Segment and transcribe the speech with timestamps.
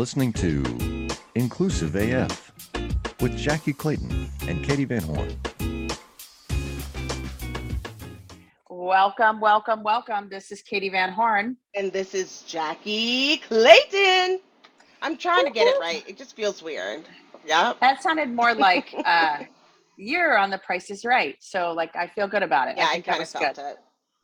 [0.00, 0.64] listening to
[1.34, 2.50] Inclusive AF
[3.20, 5.36] with Jackie Clayton and Katie Van Horn.
[8.70, 10.30] Welcome, welcome, welcome.
[10.30, 11.58] This is Katie Van Horn.
[11.74, 14.40] And this is Jackie Clayton.
[15.02, 16.02] I'm trying to get it right.
[16.08, 17.04] It just feels weird.
[17.44, 17.74] Yeah.
[17.82, 19.40] That sounded more like uh,
[19.98, 21.36] you're on the price is right.
[21.40, 22.78] So like I feel good about it.
[22.78, 23.64] Yeah, I, think that kind of felt good.
[23.66, 23.76] it.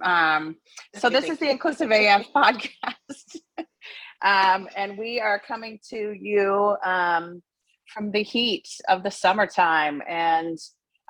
[0.03, 0.57] Um,
[0.95, 1.51] so this is the.
[1.51, 3.41] Inclusive AF podcast.
[4.23, 7.43] Um, and we are coming to you um,
[7.93, 10.03] from the heat of the summertime.
[10.09, 10.59] And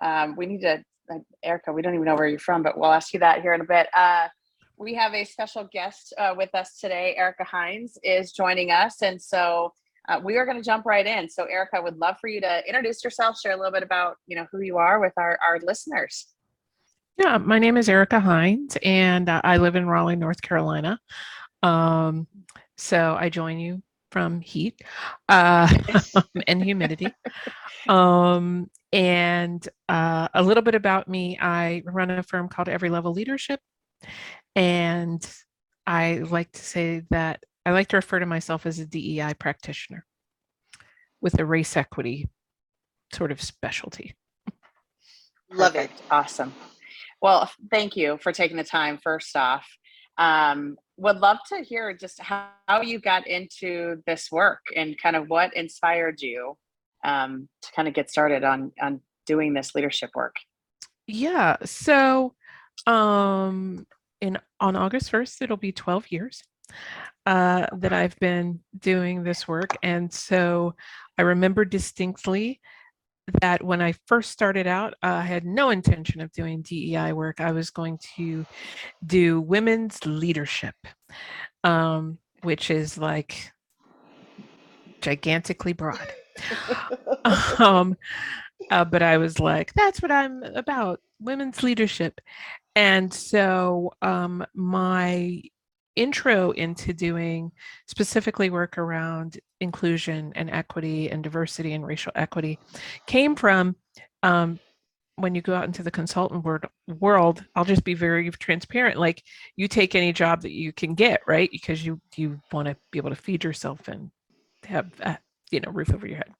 [0.03, 2.93] um, we need to, uh, Erica, we don't even know where you're from, but we'll
[2.93, 3.89] ask you that here in a bit.
[3.95, 4.29] Uh,
[4.79, 7.15] we have a special guest uh, with us today.
[7.17, 9.01] Erica Hines is joining us.
[9.03, 9.73] And so
[10.09, 11.29] uh, we are going to jump right in.
[11.29, 14.17] So Erica, I would love for you to introduce yourself, share a little bit about,
[14.27, 16.27] you know, who you are with our, our listeners.
[17.17, 21.01] Yeah, my name is Erica Hines, and uh, I live in Raleigh, North Carolina.
[21.63, 22.27] Um,
[22.77, 24.81] so I join you from heat
[25.29, 25.69] uh,
[26.47, 27.09] and humidity.
[27.89, 33.13] Um, and uh, a little bit about me I run a firm called Every Level
[33.13, 33.61] Leadership.
[34.57, 35.25] And
[35.87, 40.05] I like to say that I like to refer to myself as a DEI practitioner
[41.21, 42.29] with a race equity
[43.13, 44.17] sort of specialty.
[45.53, 45.91] Love it.
[46.11, 46.53] Awesome.
[47.23, 48.99] Well, thank you for taking the time.
[48.99, 49.67] First off,
[50.19, 55.17] um, would love to hear just how, how you got into this work and kind
[55.17, 56.57] of what inspired you
[57.05, 60.37] um, to kind of get started on on doing this leadership work.
[61.07, 61.57] Yeah.
[61.65, 62.35] So
[62.87, 63.87] um
[64.21, 66.43] in on August 1st it'll be 12 years
[67.25, 70.75] uh that I've been doing this work and so
[71.19, 72.61] I remember distinctly
[73.41, 77.41] that when I first started out I had no intention of doing DEI work.
[77.41, 78.47] I was going to
[79.05, 80.75] do women's leadership
[81.65, 83.53] um which is like
[85.01, 86.13] gigantically broad.
[87.59, 87.97] um
[88.71, 92.21] uh, but I was like, that's what I'm about women's leadership.
[92.75, 95.43] And so um, my
[95.95, 97.53] intro into doing
[97.87, 102.59] specifically work around inclusion and equity and diversity and racial equity
[103.07, 103.77] came from
[104.23, 104.59] um,
[105.17, 106.67] when you go out into the consultant word,
[107.01, 109.23] world i'll just be very transparent like
[109.57, 111.51] you take any job that you can get right?
[111.51, 114.11] Because you you want to be able to feed yourself and
[114.65, 115.19] have a
[115.51, 116.33] you know roof over your head.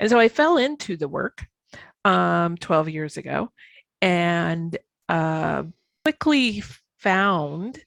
[0.00, 1.46] And so i fell into the work
[2.04, 3.50] um 12 years ago
[4.00, 4.76] and
[5.08, 5.64] uh
[6.04, 6.62] quickly
[6.98, 7.80] found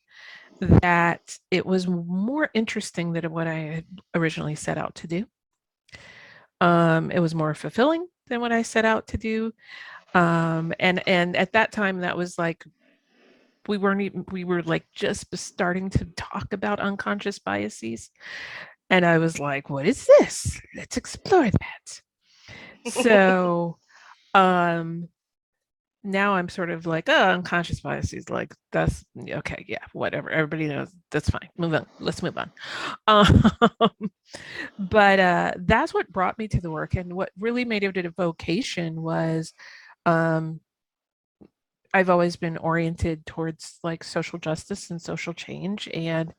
[0.61, 5.25] that it was more interesting than what i had originally set out to do.
[6.61, 9.53] Um it was more fulfilling than what i set out to do.
[10.13, 12.63] Um and and at that time that was like
[13.67, 18.11] we weren't even we were like just starting to talk about unconscious biases.
[18.91, 20.61] And i was like what is this?
[20.75, 22.01] Let's explore that.
[22.89, 23.77] So
[24.33, 25.09] um
[26.03, 30.89] now i'm sort of like oh unconscious biases like that's okay yeah whatever everybody knows
[31.11, 32.51] that's fine move on let's move on.
[33.07, 33.51] Um,
[34.79, 38.09] but uh that's what brought me to the work and what really made it a
[38.09, 39.53] vocation was
[40.05, 40.59] um
[41.93, 46.33] i've always been oriented towards like social justice and social change and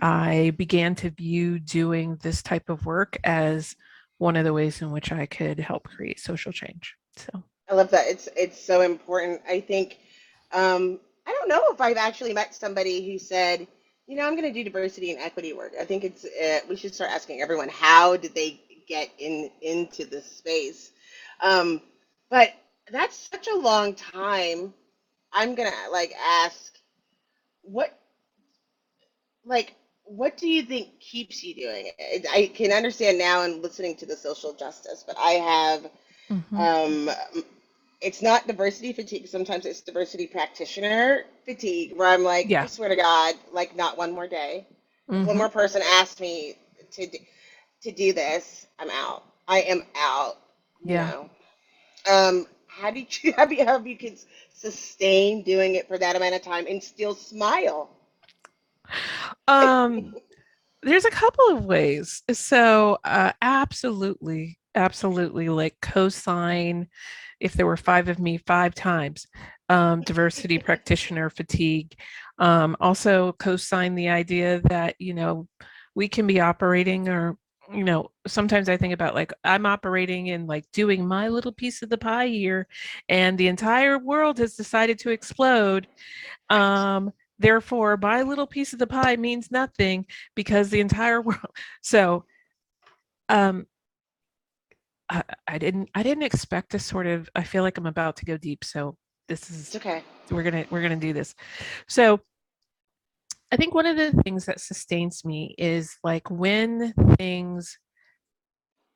[0.00, 3.76] i began to view doing this type of work as
[4.18, 7.90] one of the ways in which i could help create social change so I love
[7.90, 8.06] that.
[8.08, 9.42] It's it's so important.
[9.48, 9.98] I think
[10.52, 13.66] um, I don't know if I've actually met somebody who said,
[14.06, 15.72] you know, I'm going to do diversity and equity work.
[15.80, 20.04] I think it's uh, we should start asking everyone how did they get in into
[20.06, 20.92] this space.
[21.40, 21.82] Um,
[22.30, 22.50] but
[22.90, 24.74] that's such a long time.
[25.32, 26.74] I'm gonna like ask,
[27.62, 27.92] what,
[29.44, 32.26] like, what do you think keeps you doing it?
[32.30, 35.90] I can understand now and listening to the social justice, but I have
[36.30, 36.70] mhm.
[37.06, 37.10] um,
[38.00, 39.28] it's not diversity fatigue.
[39.28, 42.62] Sometimes it's diversity practitioner fatigue, where I'm like, Yeah.
[42.62, 44.66] I swear to God, like not one more day.
[45.22, 45.38] One Mhm.
[45.38, 46.56] more person asked me
[46.92, 47.28] to d-
[47.82, 49.24] to do this, I'm out.
[49.48, 50.36] I am out.
[50.84, 51.06] you Yeah.
[51.06, 51.30] know.
[52.10, 54.18] Um, how did you how do you how you could
[54.54, 57.90] sustain doing it for that amount of time and still smile?
[59.48, 60.14] um
[60.82, 66.88] there's a couple of ways so uh absolutely absolutely like co-sign
[67.40, 69.26] if there were five of me five times
[69.68, 71.94] um diversity practitioner fatigue
[72.38, 75.48] um also co-sign the idea that you know
[75.94, 77.36] we can be operating or
[77.72, 81.82] you know sometimes i think about like i'm operating and like doing my little piece
[81.82, 82.66] of the pie here
[83.08, 85.86] and the entire world has decided to explode
[86.50, 90.04] um therefore my little piece of the pie means nothing
[90.34, 91.40] because the entire world
[91.80, 92.24] so
[93.28, 93.66] Um,
[95.10, 98.24] I, I didn't I didn't expect to sort of I feel like I'm about to
[98.24, 98.96] go deep, so
[99.28, 100.02] this It's is okay.
[100.30, 101.34] we're gonna we're gonna do this.
[101.88, 102.20] So
[103.52, 107.78] I think one of the things that sustains me is like when things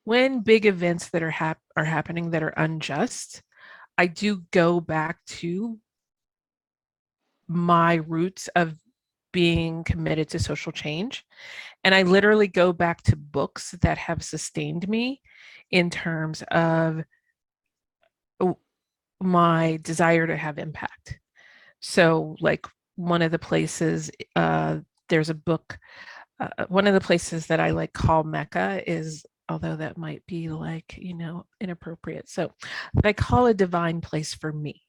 [0.04, 3.42] when big events that are hap- are happening that are unjust,
[3.98, 5.78] I do go back to
[7.48, 8.76] my roots of
[9.34, 11.26] being committed to social change.
[11.82, 15.20] And I literally go back to books that have sustained me
[15.72, 17.02] in terms of
[19.20, 21.18] my desire to have impact.
[21.80, 24.78] So, like, one of the places, uh,
[25.08, 25.78] there's a book,
[26.38, 30.48] uh, one of the places that I like call Mecca is, although that might be
[30.48, 32.28] like, you know, inappropriate.
[32.28, 32.52] So,
[33.02, 34.82] I call a divine place for me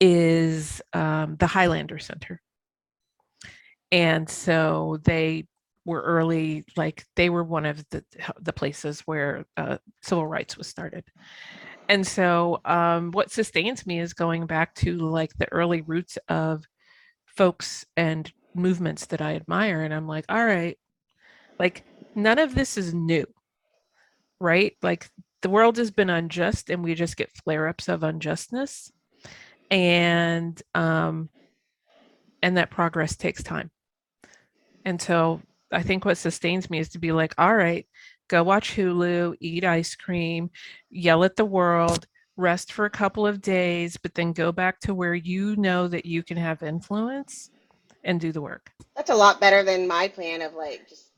[0.00, 2.40] is um, the Highlander Center.
[3.92, 5.46] And so they
[5.84, 8.04] were early, like they were one of the
[8.40, 11.04] the places where uh, civil rights was started.
[11.88, 16.64] And so um, what sustains me is going back to like the early roots of
[17.26, 19.82] folks and movements that I admire.
[19.82, 20.76] And I'm like, all right,
[21.58, 21.84] like
[22.14, 23.26] none of this is new,
[24.40, 24.74] right?
[24.82, 25.08] Like
[25.42, 28.90] the world has been unjust and we just get flare ups of unjustness.
[29.70, 31.28] And um,
[32.42, 33.70] and that progress takes time.
[34.86, 35.42] And so
[35.72, 37.84] I think what sustains me is to be like, all right,
[38.28, 40.48] go watch Hulu, eat ice cream,
[40.90, 42.06] yell at the world,
[42.36, 46.06] rest for a couple of days, but then go back to where you know that
[46.06, 47.50] you can have influence
[48.04, 48.70] and do the work.
[48.94, 51.10] That's a lot better than my plan of like just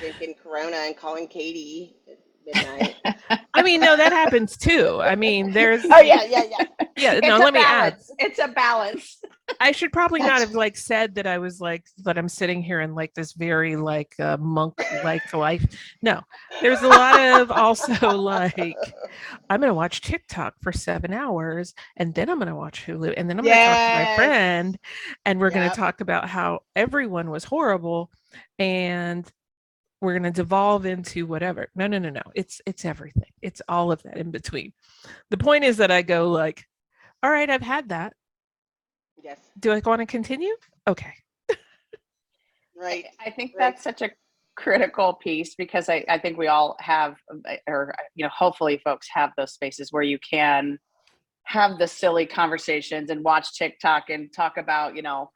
[0.00, 2.96] drinking Corona and calling Katie at midnight.
[3.54, 5.00] I mean, no, that happens too.
[5.02, 6.64] I mean, there's oh yeah, yeah, yeah.
[6.96, 7.90] yeah, It's no, let me add.
[7.90, 8.10] balance.
[8.18, 9.18] It's a balance.
[9.60, 12.80] I should probably not have like said that I was like that I'm sitting here
[12.80, 14.74] in like this very like uh, monk
[15.04, 15.64] like life.
[16.00, 16.20] No,
[16.60, 18.56] there's a lot of also like
[19.50, 23.38] I'm gonna watch TikTok for seven hours and then I'm gonna watch Hulu and then
[23.38, 24.78] I'm gonna talk to my friend
[25.26, 28.10] and we're gonna talk about how everyone was horrible
[28.58, 29.30] and
[30.02, 31.68] we're gonna devolve into whatever.
[31.76, 32.22] No, no, no, no.
[32.34, 33.30] It's it's everything.
[33.40, 34.72] It's all of that in between.
[35.30, 36.66] The point is that I go like,
[37.22, 38.12] all right, I've had that.
[39.22, 40.54] Yes, Do I want to continue?
[40.88, 41.14] Okay.
[42.76, 43.06] right.
[43.24, 43.70] I think Right.
[43.70, 44.10] that's such a
[44.56, 47.16] critical piece because I, I think we all have,
[47.48, 50.78] uh, or, you know, hopefully folks have those spaces where you can
[51.44, 55.30] have the silly conversations and watch TikTok and talk about, you know,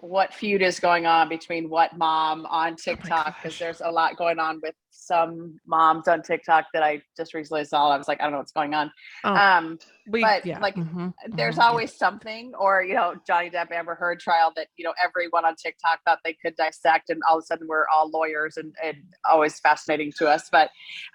[0.00, 3.58] what feud is going on between what mom on TikTok because gosh.
[3.58, 7.90] there's a lot going on with some moms on TikTok that I just recently saw.
[7.90, 8.90] I was like, I don't know what's going on.
[9.24, 9.78] Oh, Um,
[10.08, 10.58] We, but, yeah.
[10.60, 14.68] like, mhm, there's mhm, always something or you know johnny depp amber heard trial that
[14.76, 17.86] you know everyone on tiktok thought they could dissect and all of a sudden we're
[17.88, 18.96] all lawyers and, and
[19.28, 20.68] always fascinating to us but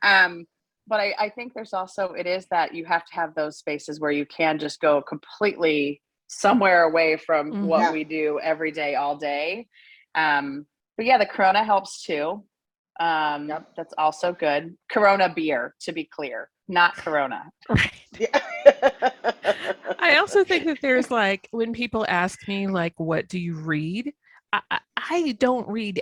[0.03, 0.45] um
[0.87, 3.99] but I, I think there's also it is that you have to have those spaces
[3.99, 6.01] where you can just go completely
[6.31, 7.67] somewhere away from Mhm.
[7.67, 9.67] what we do every day all day
[10.15, 12.43] um but yeah the corona helps too
[12.99, 13.73] um Yep.
[13.75, 17.91] that's also good corona beer to be clear not corona Right.
[18.17, 18.39] Yeah.
[19.99, 24.13] I also think that there's like when people ask me like, "What do you read?"
[24.51, 26.01] I, I, I don't read.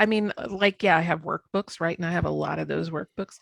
[0.00, 1.96] I mean, uh, like, yeah, I have workbooks, right?
[1.96, 3.38] And I have a lot of those workbooks.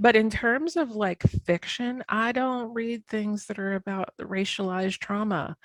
[0.00, 4.98] But in terms of like fiction, I don't read things that are about the racialized
[5.00, 5.56] trauma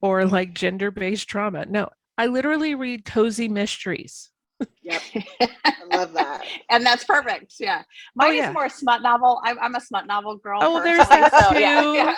[0.00, 1.66] or like gender based trauma.
[1.66, 4.30] No, I literally read cozy mysteries.
[4.82, 5.02] yep,
[5.64, 6.46] I love that.
[6.70, 7.54] and that's perfect.
[7.58, 7.82] Yeah,
[8.14, 8.48] mine Oh, yeah.
[8.50, 9.40] is more smut novel.
[9.44, 10.60] I'm, I'm a smut novel girl.
[10.62, 11.94] Oh, there's that so, yeah, too.
[11.94, 12.14] yeah.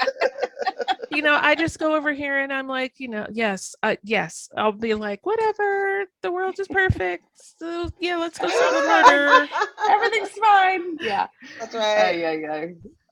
[1.11, 4.49] you know, I just go over here and I'm like, you know, yes, uh, yes,
[4.57, 7.25] I'll be like, whatever, the world is perfect.
[7.35, 9.49] So yeah, let's go solve a murder.
[9.90, 10.99] Everything's fine.
[11.00, 11.26] Yeah,
[11.59, 12.19] That's yeah, right.
[12.19, 12.67] yeah, yeah.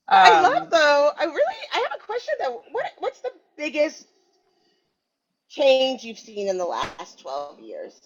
[0.08, 1.10] I Um, love though.
[1.18, 1.56] I really.
[1.74, 2.62] I have a question though.
[2.72, 4.06] What What's the biggest
[5.48, 8.00] change you've seen in the last twelve years?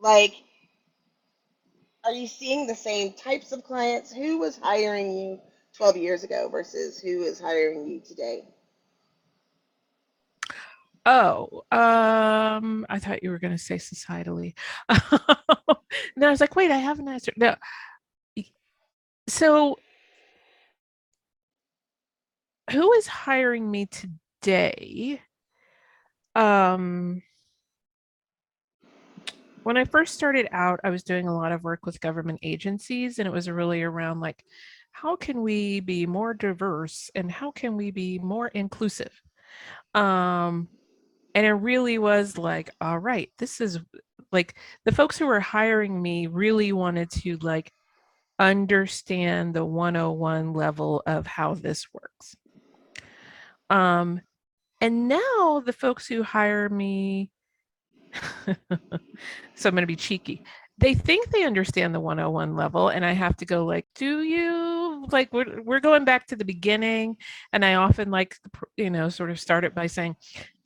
[0.00, 0.34] Like,
[2.04, 4.12] are you seeing the same types of clients?
[4.12, 5.40] Who was hiring you
[5.76, 8.44] twelve years ago versus who is hiring you today?
[11.10, 14.52] Oh, um, I thought you were going to say societally.
[16.16, 17.32] no, I was like, wait, I haven't answered.
[17.38, 17.54] No.
[19.26, 19.78] So,
[22.70, 25.22] who is hiring me today?
[26.34, 27.22] Um,
[29.62, 33.18] when I first started out, I was doing a lot of work with government agencies,
[33.18, 34.44] and it was really around like,
[34.92, 39.22] how can we be more diverse and how can we be more inclusive?
[39.94, 40.68] Um,
[41.38, 43.78] and it really was like, all right, this is
[44.32, 47.72] like the folks who were hiring me really wanted to like
[48.40, 52.34] understand the 101 level of how this works.
[53.70, 54.20] Um,
[54.80, 57.30] and now the folks who hire me,
[59.54, 60.42] so I'm going to be cheeky.
[60.78, 65.06] They think they understand the 101 level, and I have to go like, "Do you
[65.10, 67.16] like?" We're we're going back to the beginning,
[67.52, 68.36] and I often like,
[68.76, 70.14] you know, sort of start it by saying,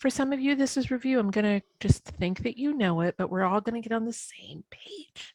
[0.03, 1.21] "For some of you, this is review.
[1.21, 3.95] I'm going to just think that you know it, but we're all going to get
[3.95, 5.33] on the same page."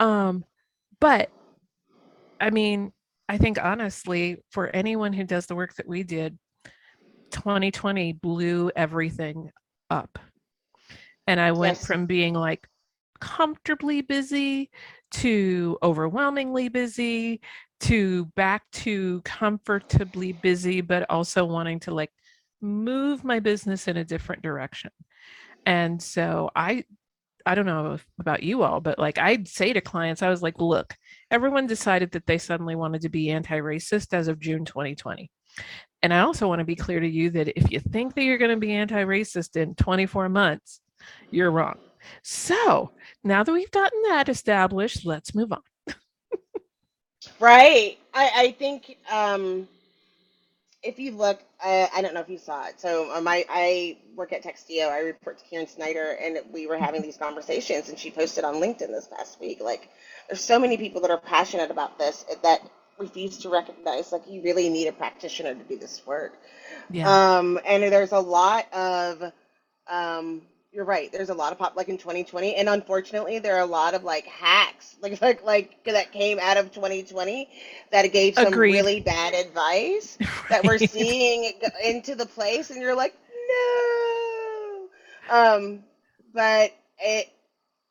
[0.00, 0.44] Um,
[0.98, 1.30] but
[2.40, 2.92] I mean,
[3.28, 6.36] I think honestly, for anyone who does the work that we did,
[7.30, 9.52] 2020 blew everything
[9.88, 10.18] up.
[11.28, 11.86] And I went Yes.
[11.86, 12.66] from being like
[13.20, 14.70] comfortably busy
[15.12, 17.40] to overwhelmingly busy
[17.82, 22.10] to back to comfortably busy, but also wanting to like
[22.60, 24.90] move my business in a different direction.
[25.66, 26.84] And so I
[27.46, 30.42] I don't know if- about you all, but like I'd say to clients, I was
[30.42, 30.94] like, look,
[31.30, 35.30] everyone decided that they suddenly wanted to be anti-racist as of June 2020.
[36.02, 38.38] And I also want to be clear to you that if you think that you're
[38.38, 40.80] going to be anti-racist in 24 months,
[41.30, 41.78] you're wrong.
[42.22, 42.92] So
[43.24, 45.62] now that we've gotten that established, let's move on.
[47.38, 47.98] Right.
[48.14, 49.68] I, I think um,
[50.82, 52.80] if you look, I, I don't know if you saw it.
[52.80, 54.88] So um, I, I work at Textio.
[54.88, 58.54] I report to Kieran Snyder, and we were having these conversations, and she posted on
[58.54, 59.60] LinkedIn this past week.
[59.60, 59.90] Like,
[60.28, 62.60] there's so many people that are passionate about this that
[62.98, 66.34] refuse to recognize like you really need a practitioner to do this work.
[66.90, 67.38] Yeah.
[67.38, 69.32] Um, and there's a lot of,
[69.86, 71.10] um, you're right.
[71.12, 74.04] There's a lot of pop like in 2020, and unfortunately, there are a lot of
[74.04, 77.48] like hacks, like like like that came out of 2020
[77.92, 78.66] that gave some Agreed.
[78.66, 81.52] really bad advice that we're seeing
[81.84, 83.14] into the place, and you're like,
[83.48, 84.88] no.
[85.28, 85.84] Um,
[86.34, 87.28] but it,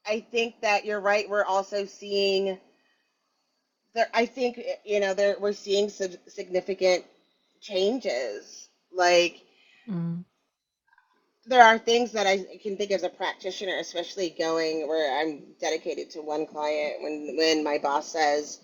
[0.06, 1.30] I think that you're right.
[1.30, 2.60] We're also seeing
[3.94, 4.08] there.
[4.14, 7.06] I think you know there we're seeing some significant
[7.62, 9.44] changes, like
[9.88, 10.24] Mm,
[11.50, 16.12] there are things that I can think as a practitioner, especially going where I'm dedicated
[16.12, 17.04] to one client.
[17.04, 18.62] When when my boss says,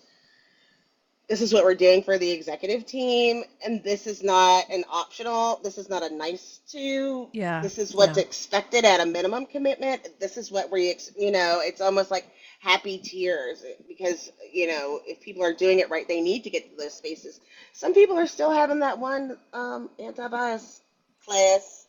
[1.28, 5.60] "This is what we're doing for the executive team, and this is not an optional.
[5.64, 7.30] This is not a nice to.
[7.32, 7.60] yeah.
[7.62, 8.24] This is what's yeah.
[8.24, 10.08] expected at a minimum commitment.
[10.20, 12.26] This is what we, ex- you know, it's almost like
[12.60, 16.70] happy tears because you know if people are doing it right, they need to get
[16.70, 17.40] to those spaces.
[17.72, 20.82] Some people are still having that one um, anti-bias
[21.26, 21.85] class."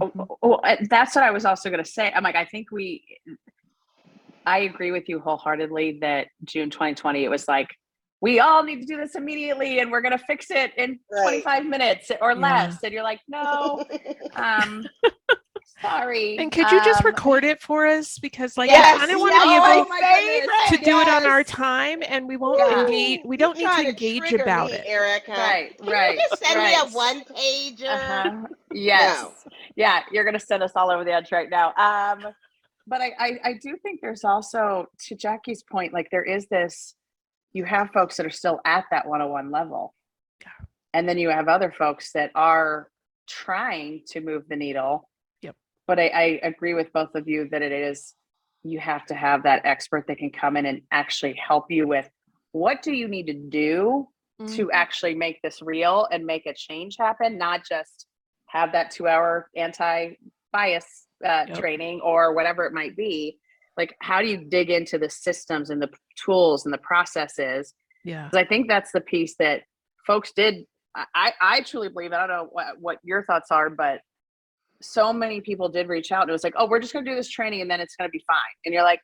[0.00, 2.10] Oh, oh, uh, that's what I was also going to say.
[2.14, 3.02] I'm like, I think we,
[4.46, 7.68] I agree with you wholeheartedly that June 2020, it was like,
[8.20, 11.42] we all need to do this immediately and we're going to fix it in Right.
[11.44, 12.40] 25 minutes or Yeah.
[12.40, 12.78] less.
[12.82, 13.84] And you're like, no,
[14.36, 14.84] um,
[15.80, 16.38] sorry.
[16.38, 18.18] And could you just um, record it for us?
[18.18, 20.98] Because like Yes, I kind of want to be oh able my goodness, to do
[21.00, 22.80] it on our time and we won't Yeah.
[22.80, 24.86] engage we don't need to engage about me, it.
[24.86, 25.30] Erica.
[25.30, 27.90] Right, Can right, you just send me a one pager?
[27.90, 28.46] Uh-huh.
[28.72, 29.26] Yes.
[29.78, 31.68] Yeah, you're gonna send us all over the edge right now.
[31.76, 32.34] Um,
[32.88, 36.94] but I, I, I do think there's also, to Jackie's point, like there is this,
[37.52, 39.94] you have folks that are still at that 101 level.
[40.40, 40.48] Yeah.
[40.94, 42.88] And then you have other folks that are
[43.28, 45.08] trying to move the needle.
[45.42, 45.54] Yep.
[45.86, 48.14] But I, I agree with both of you that it is,
[48.64, 52.10] you have to have that expert that can come in and actually help you with
[52.50, 54.08] what do you need to do
[54.40, 54.54] Mm-hmm.
[54.54, 58.06] to actually make this real and make a change happen, not just
[58.48, 60.10] have that two hour anti
[60.52, 61.58] bias uh, Yep.
[61.58, 63.38] training or whatever it might be.
[63.76, 65.90] Like, how do you dig into the systems and the
[66.24, 67.74] tools and the processes?
[68.04, 68.24] Yeah.
[68.28, 69.62] 'Cause I think that's the piece that
[70.06, 70.66] folks did.
[70.94, 74.00] I, I I truly believe, I don't know what, what your thoughts are, but
[74.80, 77.10] so many people did reach out and it was like, oh, we're just going to
[77.10, 78.38] do this training and then it's going to be fine.
[78.64, 79.00] And you're like,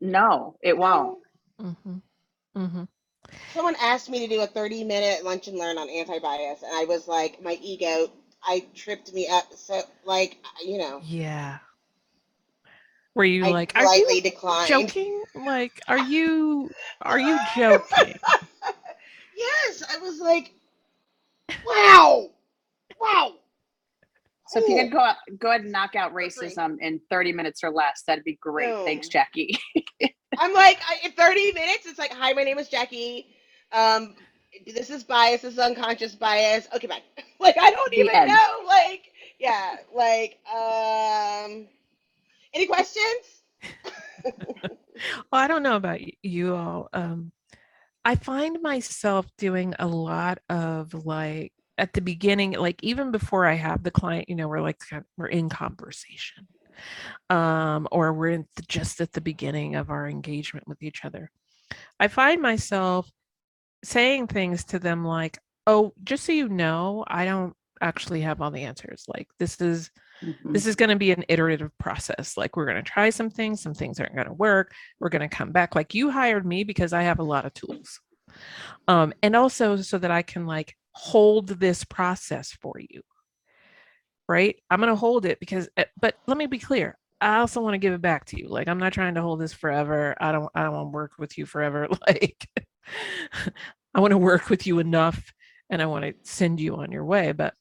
[0.00, 1.18] no, it won't.
[1.60, 1.96] Mm-hmm.
[2.56, 2.84] Mm-hmm.
[3.52, 6.72] Someone asked me to do a 30 minute lunch and learn on anti bias, and
[6.74, 8.10] I was like, my ego,
[8.44, 9.44] I tripped me up.
[9.54, 11.58] So, like, you know, Yeah.
[13.14, 14.68] Were you I like, are politely you declined.
[14.68, 15.24] joking?
[15.34, 18.14] Like, are you are you joking?
[19.36, 20.52] yes, I was like,
[21.66, 22.30] wow,
[23.00, 23.32] wow.
[24.48, 27.70] So if you could go go ahead and knock out racism in 30 minutes or
[27.70, 28.74] less, that'd be great.
[28.84, 29.58] Thanks, Jackie.
[30.38, 33.26] I'm like, I, in 30 minutes, it's like, hi, my name is Jackie.
[33.72, 34.14] Um,
[34.66, 36.68] this is bias, this is unconscious bias.
[36.74, 37.02] Okay, bye.
[37.38, 38.28] Like, I don't The even end.
[38.28, 38.62] know.
[38.66, 41.66] Like, yeah, like, um,
[42.54, 43.42] any questions?
[45.30, 46.88] Well, I don't know about you all.
[46.94, 47.30] Um,
[48.04, 53.54] I find myself doing a lot of like at the beginning, like even before I
[53.54, 54.80] have the client, you know, we're like
[55.18, 56.46] we're in conversation,
[57.30, 61.30] um, or we're just at the beginning of our engagement with each other.
[62.00, 63.10] I find myself
[63.84, 68.50] saying things to them like, "Oh, just so you know, I don't actually have all
[68.50, 69.04] the answers.
[69.08, 69.90] Like this is
[70.22, 70.54] Mhm.
[70.54, 72.36] this is going to be an iterative process.
[72.38, 74.72] Like we're going to try some things, some things aren't going to work.
[74.98, 75.74] We're going to come back.
[75.74, 78.00] Like you hired me because I have a lot of tools.
[78.88, 83.02] Um and also so that I can like hold this process for you.
[84.28, 84.56] Right?
[84.70, 86.98] I'm going to hold it because uh, but let me be clear.
[87.20, 88.48] I also want to give it back to you.
[88.48, 90.14] Like I'm not trying to hold this forever.
[90.20, 91.88] I don't I don't want to work with you forever.
[92.06, 92.48] Like
[93.94, 95.32] I want to work with you enough
[95.70, 97.32] and I want to send you on your way.
[97.32, 97.54] But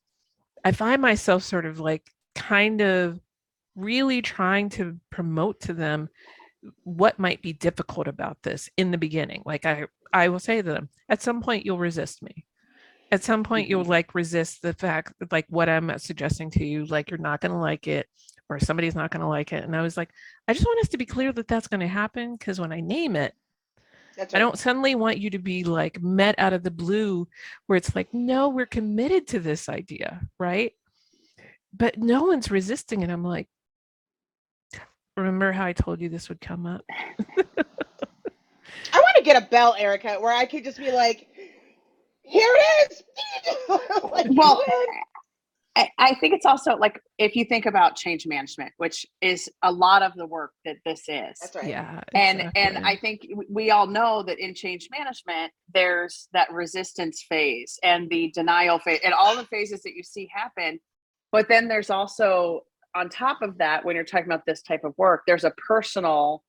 [0.64, 2.04] I find myself sort of like
[2.36, 3.20] kind of
[3.76, 6.10] really trying to promote to them
[6.84, 9.44] what might be difficult about this in the beginning.
[9.46, 12.46] Like I I will say to them, at some point you'll resist me.
[13.16, 13.92] At some point you'll mm-hmm.
[13.92, 17.40] like resist the fact that like what I'm uh, suggesting to you, like you're not
[17.40, 18.08] going to like it
[18.50, 19.64] or somebody's not going to like it.
[19.64, 20.10] And I was like,
[20.50, 22.82] I just want us to be clear that that's going to happen because when I
[22.82, 23.34] name it,
[24.18, 27.26] That's I don't suddenly want you to be like met out of the blue
[27.68, 30.74] where it's like, no, we're committed to this idea, right?
[31.74, 33.10] But no one's resisting it.
[33.10, 33.48] I'm like,
[35.16, 36.84] remember how I told you this would come up?
[38.94, 41.30] I want to get a bell, Erica, where I could just be like,
[42.26, 43.04] "Here it is."
[44.12, 44.62] like, Well.
[45.76, 49.72] I, I think it's also like if you think about change management, which is a
[49.72, 51.38] lot of the work that this is.
[51.42, 51.68] that's right.
[51.68, 52.02] Yeah.
[52.14, 57.78] and and i think we all know that in change management there's that resistance phase
[57.84, 60.80] and the denial phase and all the phases that you see happen
[61.32, 62.62] but then there's also
[62.96, 66.44] on top of that when you're talking about this type of work there's a personal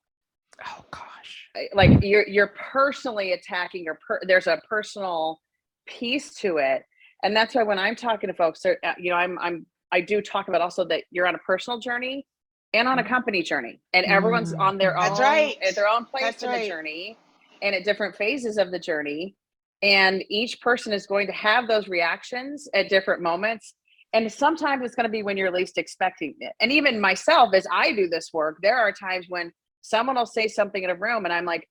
[0.65, 1.49] oh gosh.
[1.75, 5.41] like you're you're personally attacking your per, there's a personal
[5.87, 6.83] piece to it
[7.23, 10.21] and that's why when i'm talking to folks uh, you know i'm i'm i do
[10.21, 12.27] talk about also that you're on a personal journey
[12.75, 13.09] and on a Mhm.
[13.09, 15.57] company journey and everyone's on their That's own right.
[15.63, 16.63] at their own place That's in right.
[16.63, 17.19] the journey
[17.63, 19.37] and at different phases of the journey
[19.83, 23.75] and each person is going to have those reactions at different moments
[24.13, 27.67] and sometimes it's going to be when you're least expecting it and even myself as
[27.73, 31.25] i do this work there are times when someone will say something in a room
[31.25, 31.69] and i'm like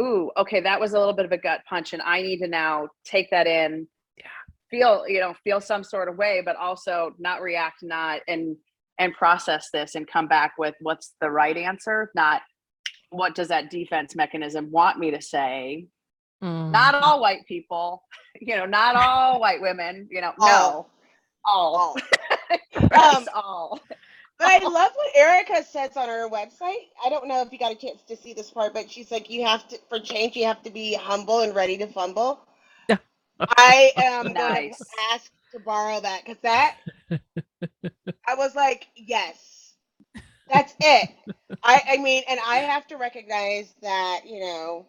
[0.00, 2.48] ooh okay that was a little bit of a gut punch and i need to
[2.48, 4.24] now take that in Yeah.
[4.70, 8.56] feel you know feel some sort of way but also not react not and
[8.98, 12.42] and process this and come back with what's the right answer not
[13.10, 15.86] what does that defense mechanism want me to say
[16.42, 16.72] Mm.
[16.72, 18.02] not all white people
[18.40, 20.48] you know not all white women you know All.
[20.48, 20.86] no
[21.46, 21.96] all All.
[22.92, 23.80] Um, all
[24.38, 26.88] But I love what Erica says on her website.
[27.04, 29.30] I don't know if you got a chance to see this part, but she's like,
[29.30, 32.40] you have to, for change, you have to be humble and ready to fumble.
[33.48, 34.76] I am going to
[35.14, 36.76] ask to borrow that because that,
[38.28, 39.74] I was like, yes,
[40.48, 41.10] that's it.
[41.64, 44.86] I, I mean, and I have to recognize that, you know,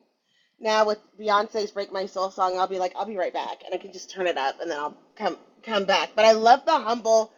[0.60, 3.74] now with Beyonce's "Break My Soul" song, I'll be like, I'll be right back, and
[3.74, 6.12] I can just turn it up, and then I'll come come back.
[6.16, 7.32] But I love the humble,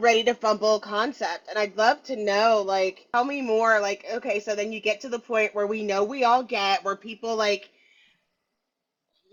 [0.00, 3.80] ready to fumble concept, and I'd love to know, like, tell me more.
[3.80, 6.84] Like, okay, so then you get to the point where we know we all get
[6.84, 7.70] where people like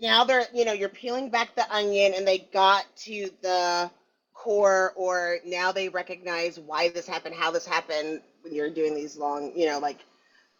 [0.00, 3.90] now they're, you know, you're peeling back the onion, and they got to the
[4.34, 8.22] core, or now they recognize why this happened, how this happened.
[8.42, 9.98] When you're doing these long, you know, like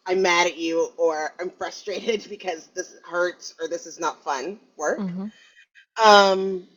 [0.07, 4.59] I'm mad at you or I'm frustrated because this hurts or this is not fun
[4.77, 5.13] work.
[5.17, 5.31] Mhm.
[6.03, 6.67] Um,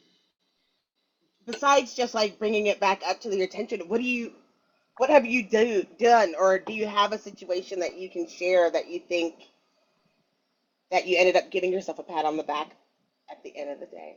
[1.47, 4.33] besides just like bringing it back up to the attention, what do you,
[4.99, 8.71] what have you do done, or do you have a situation that you can share
[8.71, 9.35] that you think
[10.91, 12.77] that you ended up giving yourself a pat on the back
[13.31, 14.17] at the end of the day?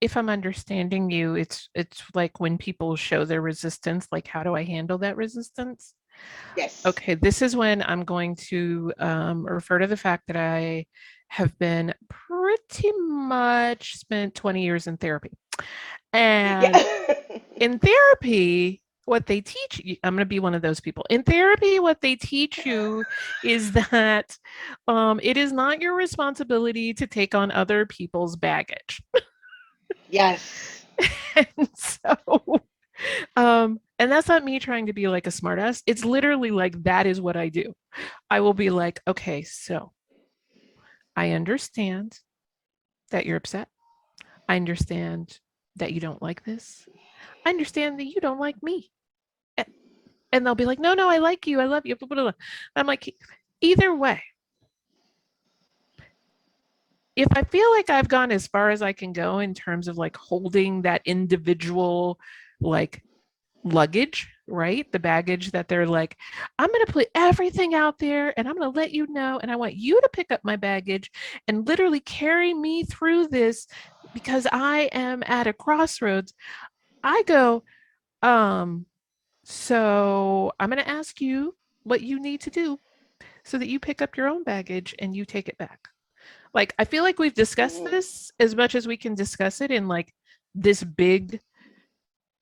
[0.00, 4.54] if I'm understanding you, it's it's like when people show their resistance, like how do
[4.54, 5.94] I handle that resistance?
[6.56, 6.84] Yes.
[6.86, 10.86] Okay, this is when I'm going to um, refer to the fact that I
[11.28, 15.30] have been pretty much spent 20 years in therapy.
[16.12, 17.14] And Yeah.
[17.56, 21.04] in therapy, what they teach you, I'm going to be one of those people.
[21.10, 23.04] In therapy, what they teach you
[23.44, 24.36] is that
[24.88, 29.02] um, it is not your responsibility to take on other people's baggage.
[30.08, 30.84] Yes.
[31.36, 32.62] and so
[33.36, 35.82] um and that's not me trying to be like a smartass.
[35.86, 37.74] It's literally like that is what I do.
[38.30, 39.92] I will be like, okay, so
[41.14, 42.18] I understand
[43.10, 43.68] that you're upset.
[44.48, 45.38] I understand
[45.76, 46.88] that you don't like this.
[47.44, 48.90] I understand that you don't like me.
[50.32, 51.60] And they'll be like, no, no, I like you.
[51.60, 51.96] I love you.
[51.96, 52.32] blah, blah, blah."
[52.76, 53.14] I'm like,
[53.60, 54.22] either way,
[57.20, 59.98] if I feel like I've gone as far as I can go in terms of
[59.98, 62.18] like holding that individual
[62.62, 63.02] like
[63.62, 64.90] luggage, right?
[64.90, 66.16] The baggage that they're like,
[66.58, 69.38] I'm going to put everything out there and I'm going to let you know.
[69.42, 71.12] And I want you to pick up my baggage
[71.46, 73.66] and literally carry me through this
[74.14, 76.32] because I am at a crossroads.
[77.04, 77.64] I go,
[78.22, 78.86] um,
[79.44, 82.80] so I'm going to ask you what you need to do
[83.44, 85.89] so that you pick up your own baggage and you take it back.
[86.52, 87.90] Like, I feel like we've discussed Mhm.
[87.90, 90.12] this as much as we can discuss it in like
[90.54, 91.40] this big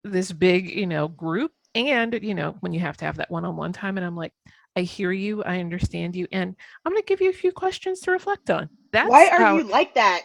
[0.04, 3.72] this big you know group and you know when you have to have that one-on-one
[3.72, 4.32] time and i'm like
[4.76, 6.54] i hear you i understand you and
[6.86, 9.56] i'm going to give you a few questions to reflect on that's Why are how
[9.58, 10.22] you like that?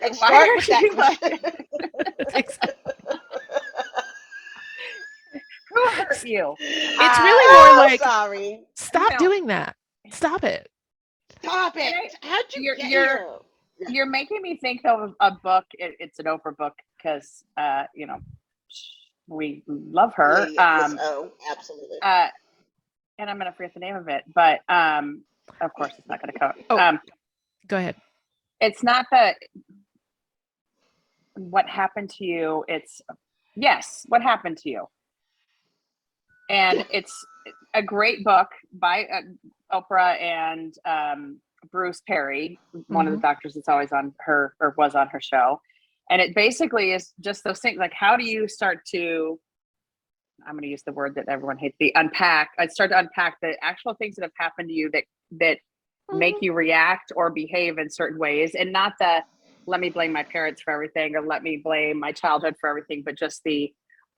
[0.00, 1.38] Like, Why start are with that you like question.
[2.34, 2.94] Exactly.
[5.74, 6.54] Who hurt you?
[6.60, 8.60] It's really more Oh, like- sorry.
[8.76, 9.18] stop No.
[9.18, 9.76] doing that
[10.10, 10.70] stop it
[11.42, 12.14] Stop it.
[12.22, 13.38] How'd you You're- get you're- here?
[13.88, 15.64] You're making me think of a book.
[15.74, 18.18] It, it's an Oprah book because, uh, you know,
[19.28, 20.48] we love her.
[20.48, 21.98] Yeah, yeah, Um, oh, absolutely.
[22.02, 22.26] uh,
[23.18, 25.22] and I'm gonna forget the name of it, but um,
[25.60, 26.64] of course it's not gonna come.
[26.70, 26.78] Oh.
[26.78, 27.00] Um,
[27.68, 27.94] go ahead
[28.60, 29.36] it's not that
[31.34, 32.64] what happened to you.
[32.66, 33.00] It's
[33.54, 34.88] yes, what happened to you,
[36.50, 37.24] and it's
[37.74, 39.20] a great book by uh,
[39.72, 44.94] Oprah and um, Bruce Perry, one of the doctors that's always on her or was
[44.94, 45.60] on her show.
[46.10, 49.38] And it basically is just those things like how do you start to
[50.46, 52.50] I'm going to use the word that everyone hates the unpack.
[52.58, 55.58] I start to unpack the actual things that have happened to you that that
[56.12, 56.42] make Mhm.
[56.42, 59.22] you react or behave in certain ways and not the
[59.66, 63.02] let me blame my parents for everything or let me blame my childhood for everything
[63.04, 63.70] but just the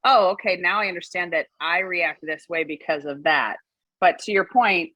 [0.05, 3.57] oh okay now i understand that i react this way because of that
[4.01, 4.93] but to your point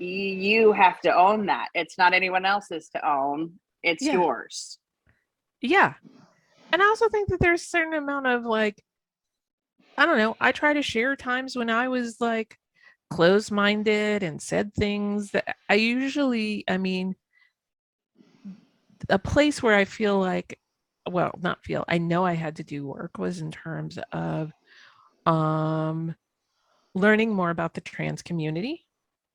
[0.00, 1.68] you have to own that.
[1.74, 3.60] It's not anyone else's to own.
[3.82, 4.14] It's Yeah.
[4.14, 4.78] yours.
[5.60, 5.94] Yeah.
[6.72, 8.80] And i also think that there's a certain amount of like
[9.98, 12.56] i don't know i try to share times when i was like
[13.10, 17.16] closed-minded and said things that i usually i mean
[19.08, 20.60] a place where i feel like
[21.10, 24.52] well not feel i know i had to do work was in terms of
[25.26, 26.14] um
[26.94, 28.86] learning more about the trans community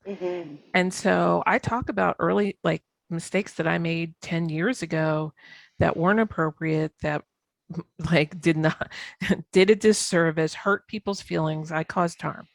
[0.07, 0.59] Mhm.
[0.73, 5.33] and so I talk about early like mistakes that I made 10 years ago
[5.79, 7.23] that weren't appropriate, that
[8.11, 8.91] like did not
[9.51, 12.47] did a disservice, hurt people's feelings, I caused harm.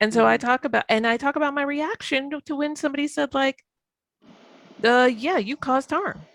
[0.00, 3.34] And so I talk about and I talk about my reaction to- when somebody said
[3.34, 3.64] like
[4.84, 6.28] uh yeah, you caused harm.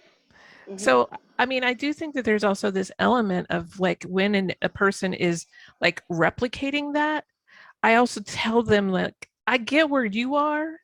[0.69, 0.79] Mhm.
[0.79, 1.09] So
[1.39, 4.69] I mean, I do think that there's also this element of like when an, a
[4.69, 5.45] person is
[5.81, 7.25] like replicating that,
[7.83, 10.79] I also tell them like I get where you are,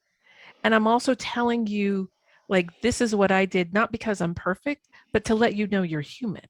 [0.64, 2.10] and I'm also telling you
[2.50, 5.84] like this is what I did, not because I'm perfect, but to let you know
[5.84, 6.42] you're human.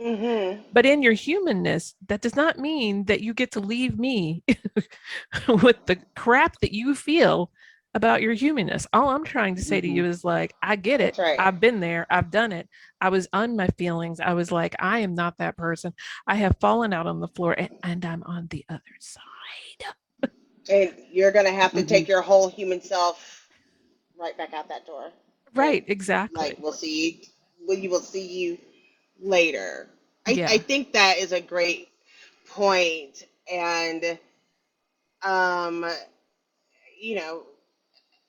[0.00, 0.62] Mhm.
[0.72, 4.44] But in your humanness, that does not mean that you get to leave me
[5.48, 7.50] with the crap that you feel
[7.94, 8.86] about your humanness.
[8.92, 11.18] All I'm trying to say to you is like, I get it.
[11.18, 11.40] Right.
[11.40, 12.06] I've been there.
[12.10, 12.68] I've done it.
[13.00, 14.20] I was on my feelings.
[14.20, 15.94] I was like, I am not that person.
[16.28, 19.94] I have fallen out on the floor and, and I'm on the other side.
[20.70, 21.84] And you're gonna have to Mhm.
[21.84, 23.48] take your whole human self
[24.18, 25.10] right back out that door.
[25.54, 26.48] Right, exactly.
[26.48, 27.20] Like we'll see
[27.68, 27.76] you.
[27.76, 28.58] You will see you
[29.20, 29.88] later.
[30.26, 30.48] I, Yeah.
[30.48, 31.88] I think that is a great
[32.48, 34.18] point, and
[35.22, 35.86] um,
[37.00, 37.44] you know,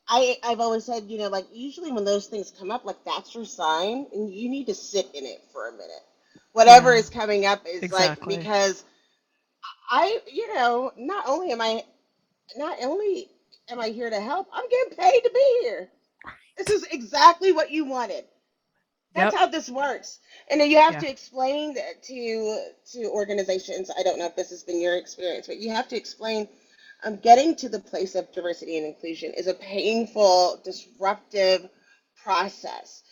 [0.08, 3.36] I I've always said, you know, like usually when those things come up, like that's
[3.36, 6.04] your sign, and you need to sit in it for a minute.
[6.54, 6.94] Whatever Yeah.
[6.94, 7.92] is coming up is Exactly.
[7.92, 8.84] like because
[9.92, 11.84] I, you know, not only am I
[12.56, 13.28] not only
[13.70, 15.90] am I here to help, I'm getting paid to be here.
[16.58, 18.26] This is exactly what you wanted.
[19.16, 19.36] That's Yep.
[19.36, 20.20] how this works.
[20.52, 21.00] And then you have Yeah.
[21.00, 23.92] to explain that to to organizations.
[23.98, 26.48] I don't know if this has been your experience, but you have to explain
[27.04, 31.70] um, getting to the place of diversity and inclusion is a painful, disruptive
[32.24, 33.04] process.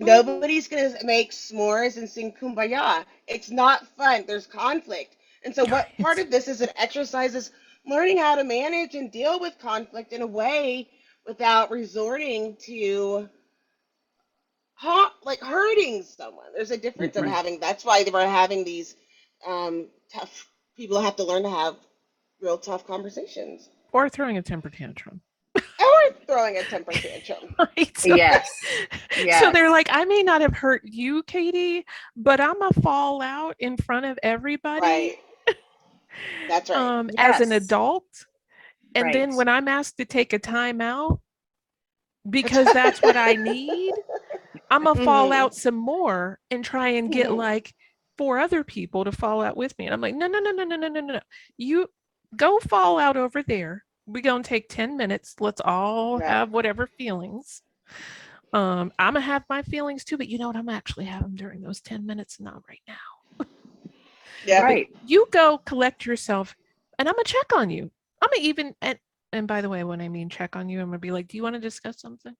[0.00, 3.04] Nobody's gonna make s'mores and sing kumbaya.
[3.28, 4.24] It's not fun.
[4.26, 5.16] There's conflict.
[5.44, 7.50] And so what part of this is an exercise is
[7.86, 10.88] learning how to manage and deal with conflict in a way
[11.26, 13.28] without resorting to
[14.74, 16.46] ha- like hurting someone.
[16.54, 18.96] There's a difference of having that's why they were having these
[19.46, 21.76] um tough people have to learn to have
[22.40, 25.20] real tough conversations or throwing a temper tantrum.
[25.56, 25.62] or
[26.26, 27.54] throwing a temper tantrum.
[27.58, 27.96] Right?
[27.96, 28.48] So- Yes.
[29.40, 33.54] So they're like, I may not have hurt you, Katie, but I'm a fall out
[33.60, 35.18] in front of everybody Right.
[36.48, 36.92] That's right.
[36.98, 38.04] um, as an adult.
[38.94, 41.20] And then when I'm asked to take a time out
[42.28, 43.94] because that's what I need,
[44.70, 45.32] I'm gonna fall Mhm.
[45.32, 47.36] out some more and try and get Mhm.
[47.36, 47.74] like
[48.18, 49.86] four other people to fall out with me.
[49.86, 51.20] And I'm like, no, no, no, no, no, no, no, no.
[51.56, 51.88] You
[52.36, 53.84] go fall out over there.
[54.06, 55.36] We're gonna take 10 minutes.
[55.40, 56.26] Let's all Right.
[56.26, 57.62] have whatever feelings.
[58.52, 60.56] Um, I'm gonna have my feelings too, but you know what?
[60.56, 62.94] I'm actually having them during those 10 minutes, not right now.
[64.46, 64.62] Yeah.
[64.62, 64.88] right.
[65.06, 66.54] You go collect yourself
[66.98, 67.90] and I'm gonna check on you.
[68.22, 68.98] I'm gonna even and
[69.32, 71.36] and by the way, when I mean check on you, I'm gonna be like, do
[71.36, 72.34] you want to discuss something?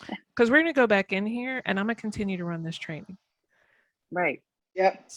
[0.28, 3.18] Because we're gonna go back in here and I'm gonna continue to run this training.
[4.12, 4.40] Right.
[4.76, 5.10] Yep.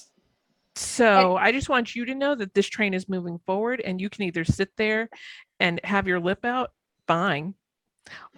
[0.75, 4.09] So I just want you to know that this train is moving forward and you
[4.09, 5.09] can either sit there
[5.59, 6.71] and have your lip out,
[7.05, 7.53] fine,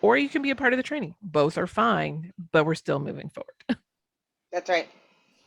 [0.01, 1.15] or you can be a part of the training.
[1.21, 3.53] Both are fine, but we're still moving forward.
[4.51, 4.89] That's right.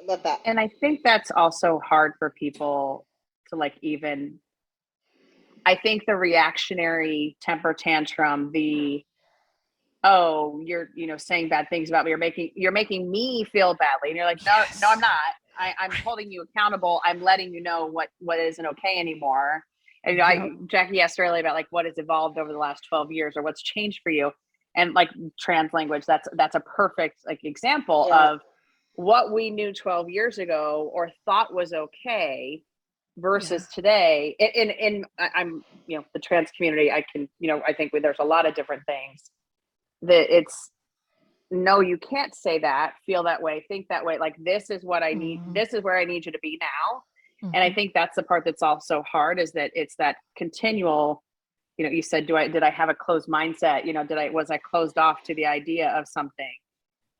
[0.06, 0.40] Love that.
[0.44, 3.06] And I think that's also hard for people
[3.48, 4.38] to like even
[5.64, 9.04] I think the reactionary temper tantrum, the
[10.04, 13.74] oh, you're you know saying bad things about me, you're making you're making me feel
[13.74, 14.10] badly.
[14.10, 15.10] And you're like, no, no, I'm not.
[15.58, 17.00] I, I'm holding you accountable.
[17.04, 19.64] I'm letting you know what what isn't okay anymore.
[20.04, 22.84] And you know, I, Jackie asked earlier about like what has evolved over the last
[22.88, 24.30] 12 years or what's changed for you.
[24.76, 25.08] And like
[25.40, 28.32] trans language, that's that's a perfect like example Yeah.
[28.32, 28.40] of
[28.96, 32.62] what we knew 12 years ago or thought was okay
[33.18, 34.34] versus today.
[34.38, 37.92] In, in in i'm you know the trans community i can you know i think
[37.92, 39.22] we, there's a lot of different things
[40.02, 40.70] that it's
[41.50, 45.02] no you can't say that feel that way think that way like this is what
[45.02, 45.54] i need Mhm.
[45.54, 47.02] this is where i need you to be now.
[47.54, 51.22] And i think that's the part that's also hard is that it's that continual
[51.78, 53.84] you know you said do i did i have a closed mindset?
[53.86, 56.54] You know did i was i closed off to the idea of something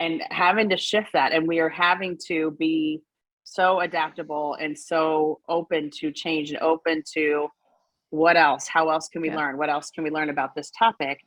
[0.01, 3.01] and having to shift that and we are having to be
[3.45, 7.49] so adaptable and so open to change and open to
[8.11, 9.37] what else how else can we Yeah.
[9.37, 11.19] learn what else can we learn about this topic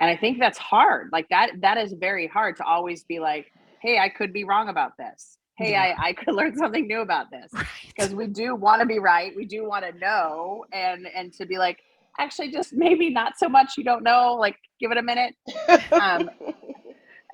[0.00, 3.46] and i think that's hard like that that is very hard to always be like
[3.82, 5.94] hey i could be wrong about this hey Yeah.
[5.98, 7.66] I, I could learn something new about this Right.
[7.86, 11.46] because we do want to be right we do want to know and and to
[11.46, 11.78] be like
[12.18, 15.34] actually just maybe not so much you don't know like give it a minute
[16.00, 16.28] um,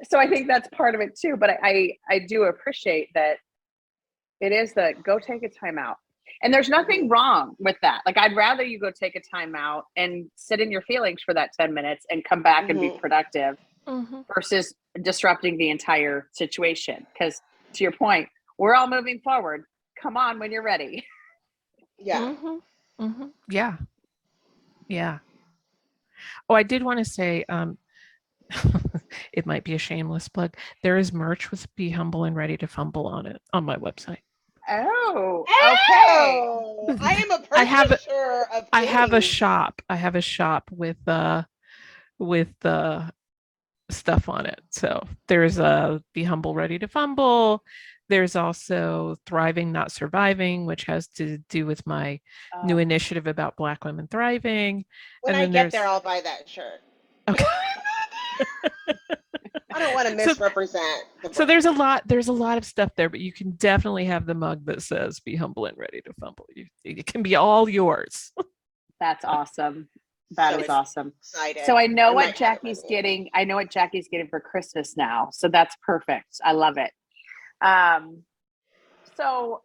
[0.04, 1.36] so I think that's part of it too.
[1.38, 3.36] But I, I, I do appreciate that
[4.40, 5.96] it is the go take a time out.
[6.42, 8.00] And there's nothing wrong with that.
[8.06, 11.34] Like I'd rather you go take a time out and sit in your feelings for
[11.34, 12.98] that 10 minutes and come back and be Mhm.
[13.00, 14.24] productive Mhm.
[14.34, 17.06] versus disrupting the entire situation.
[17.12, 17.40] Because
[17.74, 19.64] to your point, we're all moving forward.
[20.00, 21.06] Come on when you're ready.
[21.98, 22.18] yeah.
[22.34, 22.60] Mhm,
[23.00, 23.32] mhm.
[23.48, 23.76] Yeah.
[24.88, 25.18] Yeah.
[26.48, 27.78] Oh, I did want to say, um,
[29.32, 30.54] it might be a shameless plug.
[30.82, 34.18] There is merch with "Be Humble and Ready to Fumble" on it on my website.
[34.68, 35.44] Oh,
[36.86, 36.98] okay.
[37.04, 37.98] I am a I have a-
[38.58, 39.82] of I have a shop.
[39.88, 41.42] I have a shop with uh
[42.18, 43.12] with the
[43.90, 44.60] stuff on it.
[44.70, 47.62] So there's a "Be Humble, Ready to Fumble."
[48.08, 52.20] There's also "Thriving, Not Surviving," which has to do with my
[52.64, 54.84] new Oh, initiative about Black women thriving.
[55.22, 56.82] When and I then get there, there's- I'll buy that shirt.
[57.28, 57.44] Okay.
[59.74, 61.04] I don't want to So- misrepresent.
[61.22, 64.04] the so there's a lot there's a lot of stuff there but you can definitely
[64.06, 67.34] have the mug that says be humble and ready to fumble you, it can be
[67.36, 68.32] all yours
[69.00, 69.88] that's awesome.
[70.36, 71.12] That So is awesome.
[71.18, 71.64] excited.
[71.66, 73.28] So I know I what might have it by Jackie's getting.
[73.34, 75.28] I know what Jackie's getting for Christmas now.
[75.32, 76.36] So that's perfect.
[76.42, 76.90] I love it.
[77.60, 78.22] Um,
[79.16, 79.60] so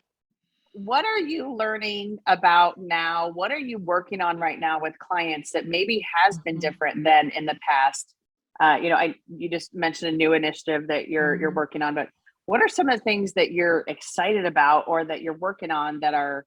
[0.73, 3.29] what are you learning about now?
[3.31, 6.61] What are you working on right now with clients that maybe has been Mhm.
[6.61, 8.13] different than in the past?
[8.59, 11.55] Uh, you know, I you just mentioned a new initiative that you're you're Mhm.
[11.55, 12.09] working on, but
[12.45, 15.99] what are some of the things that you're excited about or that you're working on
[15.99, 16.45] that are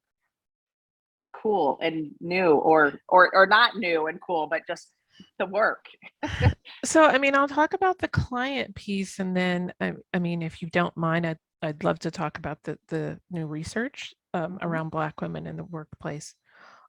[1.33, 4.93] cool and new or or or not new and cool, but just
[5.39, 5.85] the work?
[6.85, 10.63] so i mean i'll talk about the client piece and then i, I mean if
[10.63, 14.63] you don't mind I'd, I'd love to talk about the the new research um, Mhm.
[14.63, 16.35] around black women in the workplace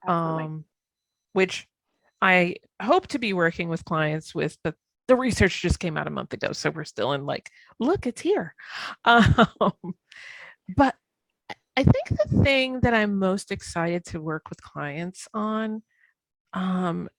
[0.08, 0.44] Absolutely.
[0.44, 0.66] um,
[1.34, 1.68] which
[2.22, 4.76] I hope to be working with clients with, but
[5.12, 8.22] the research just came out a month ago, so we're still in like, look, it's
[8.22, 8.56] here.
[9.06, 9.96] Um,
[10.76, 10.96] but
[11.78, 15.84] I- think the thing that I'm most excited to work with clients on,
[16.54, 17.10] um,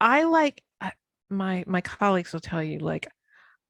[0.00, 0.62] I like
[1.30, 3.08] my my colleagues will tell you like,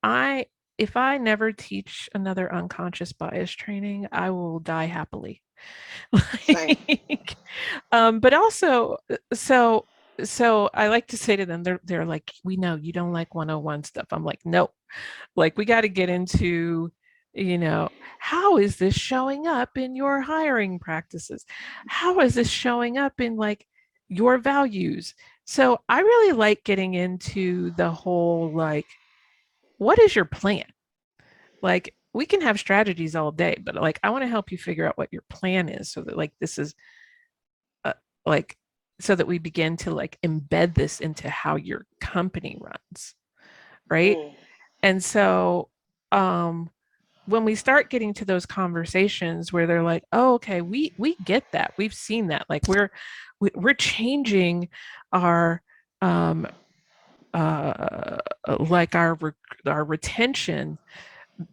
[0.03, 0.47] I
[0.79, 5.42] if I never teach another unconscious bias training, I will die happily.
[6.49, 7.37] Like,
[7.92, 9.87] um, but also, uh, so
[10.24, 13.35] so I like to say to them, they're they're like, we know you don't like
[13.35, 14.07] 101 stuff.
[14.11, 14.70] I'm like, no,
[15.37, 16.92] like we got to get into,
[17.33, 21.44] you know, how is this showing up in your hiring practices?
[21.88, 23.66] How is this showing up in like
[24.09, 25.14] your values?
[25.44, 28.87] So I really like getting into the whole like,
[29.79, 30.64] what is your plan?
[31.62, 34.87] Like we can have strategies all day, but like I want to help you figure
[34.87, 36.74] out what your plan is so that like this is
[37.85, 37.92] uh,
[38.24, 38.57] like
[39.00, 43.14] so that we begin to like embed this into how your company runs.
[43.88, 44.16] Right?
[44.16, 44.35] Mm.
[44.82, 45.68] And so
[46.12, 46.70] um
[47.26, 51.44] when we start getting to those conversations where they're like, "Oh, okay, we we get
[51.52, 51.74] that.
[51.76, 52.46] We've seen that.
[52.48, 52.90] Like we're
[53.40, 54.68] we, we're changing
[55.12, 55.62] our
[56.02, 56.46] um
[57.35, 58.18] uh
[58.59, 59.18] like our
[59.66, 60.78] our retention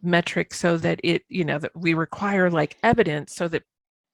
[0.01, 3.63] metric so that it you know that we require like evidence so that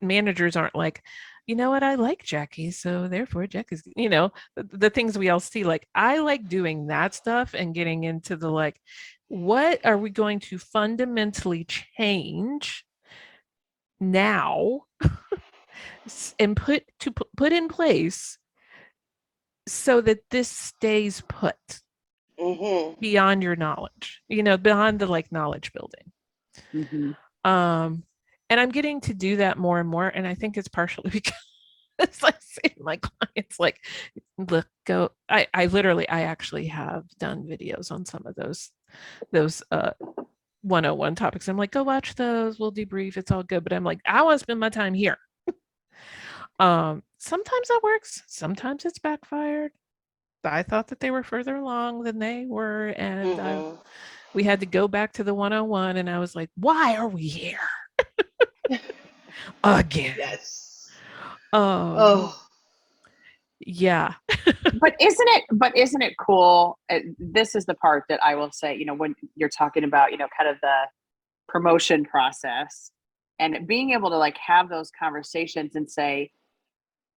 [0.01, 1.03] managers aren't like
[1.49, 5.17] you know what i like jackie so therefore jack is you know the, the things
[5.17, 8.79] we all see like i like doing that stuff and getting into the like
[9.29, 12.85] what are we going to fundamentally change
[13.99, 14.81] now
[16.39, 18.37] and put to put in place
[19.67, 21.81] so that this stays put
[22.37, 26.11] hmm beyond your knowledge you know beyond the like knowledge building
[26.73, 27.15] Mhm.
[27.45, 28.03] um
[28.49, 31.33] and i'm getting to do that more and more and i think it's partially because
[32.23, 33.79] i say to my clients like
[34.37, 38.71] look go i i literally i actually have done videos on some of those
[39.31, 39.91] those uh
[40.61, 41.47] 101 topics.
[41.47, 44.35] I'm like go watch those we'll debrief it's all good but i'm like i want
[44.39, 45.17] to spend my time here.
[46.59, 49.71] Um sometimes that works sometimes it's backfired.
[50.43, 53.75] I thought that they were further along than they were and I hmm
[54.33, 57.23] we had to go back to the 101 and i was like why are we
[57.23, 57.59] here
[59.63, 60.89] again Yes.
[61.53, 62.45] oh Oh.
[63.59, 64.13] yeah
[64.45, 68.51] but isn't it but isn't it cool uh, this is the part that i will
[68.51, 70.75] say you know when you're talking about you know kind of the
[71.47, 72.91] promotion process
[73.39, 76.31] and being able to like have those conversations and say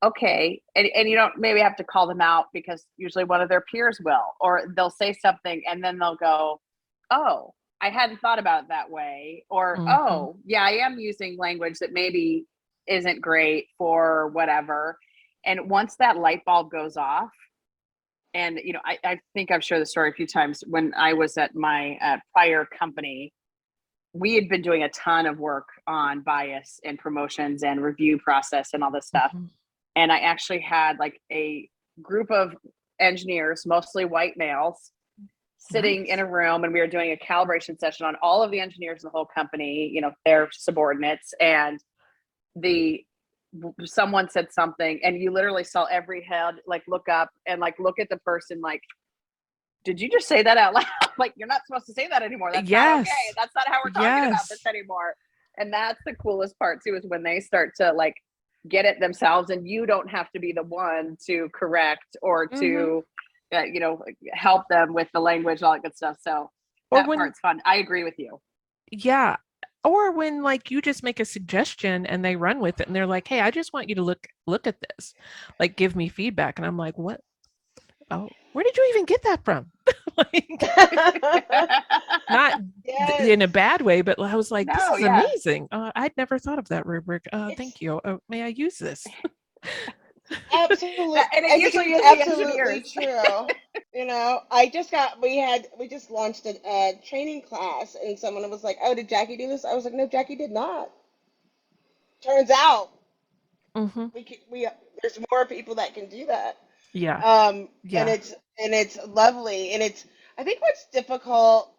[0.05, 3.49] okay and, and you don't maybe have to call them out because usually one of
[3.49, 6.61] their peers will or they'll say something and then they'll go
[7.11, 9.89] oh i hadn't thought about it that way or Mhm.
[9.99, 12.47] oh yeah i am using language that maybe
[12.87, 14.97] isn't great for whatever
[15.45, 17.31] and once that light bulb goes off
[18.35, 21.13] and you know i, I think i've shared the story a few times when i
[21.13, 23.33] was at my uh, prior company
[24.15, 28.71] we had been doing a ton of work on bias and promotions and review process
[28.75, 29.51] and all this stuff Mhm.
[29.97, 31.69] and i actually had like a
[32.01, 32.55] group of
[33.01, 34.93] engineers mostly white males
[35.71, 38.59] sitting in a room and we were doing a calibration session on all of the
[38.59, 41.81] engineers in the whole company you know their subordinates and
[42.57, 43.05] the
[43.85, 47.99] someone said something and you literally saw every head like look up and like look
[47.99, 48.81] at the person like
[49.85, 50.87] did you just say that out loud?
[51.19, 52.51] Like you're not supposed to say that anymore.
[52.55, 53.11] That's not okay.
[53.27, 53.35] Yes.
[53.37, 55.15] that's not how we're talking about this anymore.
[55.59, 58.15] And that's the coolest part too is when they start to like
[58.71, 62.57] get it themselves and you don't have to be the one to correct or to
[62.57, 62.99] mm-hmm.
[63.53, 66.17] Uh, you know help them with the language all that good stuff.
[66.21, 66.51] So
[66.91, 67.61] Or that when- part's fun.
[67.65, 68.41] I agree with you.
[68.91, 69.37] Yeah.
[69.85, 73.07] Or when like you just make a suggestion and they run with it and they're
[73.07, 75.13] like hey i just want you to look look at this.
[75.59, 76.59] Like give me feedback.
[76.59, 77.21] And i'm like what?
[78.11, 79.71] Oh where did you even get that from?
[80.15, 80.47] Like
[82.31, 83.21] not yes.
[83.27, 85.21] in a bad way but i was like this No, is yeah.
[85.23, 85.69] amazing.
[85.73, 87.25] Uh, i'd never thought of that rubric.
[87.33, 87.99] Uh, thank you.
[88.05, 89.07] Uh, may i use this
[90.53, 91.21] Absolutely.
[91.37, 93.53] And it usually it's is the absolutely true.
[93.95, 98.19] you know, I just got, we had, we just launched a, a training class and
[98.19, 99.65] someone was like, oh, did Jackie do this?
[99.65, 100.91] I was like, no, Jackie did not.
[102.23, 102.91] Turns out
[103.77, 104.69] hmm we can, we,
[105.03, 106.59] there's more people that can do that.
[106.95, 108.01] yeah Um, Yeah.
[108.01, 109.73] and it's, and it's lovely.
[109.73, 110.05] And it's,
[110.39, 111.73] I think what's difficult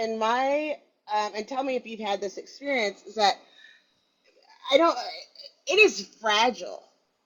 [0.00, 0.76] in my,
[1.14, 3.34] um, and tell me if you've had this experience is that
[4.72, 4.96] I don't,
[5.68, 6.82] it is fragile.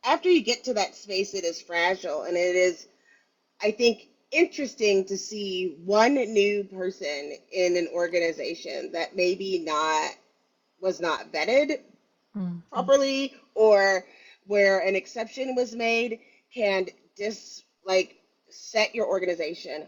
[0.09, 2.23] After you get to that space, it is fragile.
[2.23, 2.89] And it is,
[3.63, 10.13] I think, interesting to see one new person in an organization that maybe not,
[10.81, 11.81] was not vetted
[12.37, 12.63] Mhm.
[12.73, 14.05] properly or
[14.47, 16.21] where an exception was made
[16.55, 16.87] can
[17.19, 18.17] just like
[18.51, 19.87] set your organization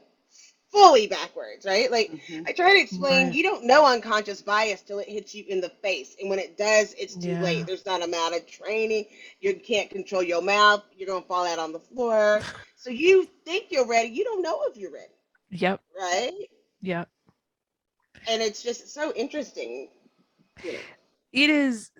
[0.72, 1.90] fully backwards, right?
[1.90, 2.46] Like Mhm.
[2.46, 3.34] I try to explain, Right.
[3.34, 6.16] you don't know unconscious bias till it hits you in the face.
[6.20, 7.42] And when it does, it's too Yeah.
[7.42, 7.66] late.
[7.66, 9.06] There's not amount of training.
[9.40, 10.84] You can't control your mouth.
[10.96, 12.40] You're going to fall out on the floor.
[12.76, 14.08] So you think you're ready.
[14.08, 15.12] You don't know if you're ready,
[15.50, 16.32] yep right?
[16.80, 17.08] yep
[18.26, 19.90] And it's just so interesting.
[20.62, 20.80] You know.
[21.32, 21.90] it is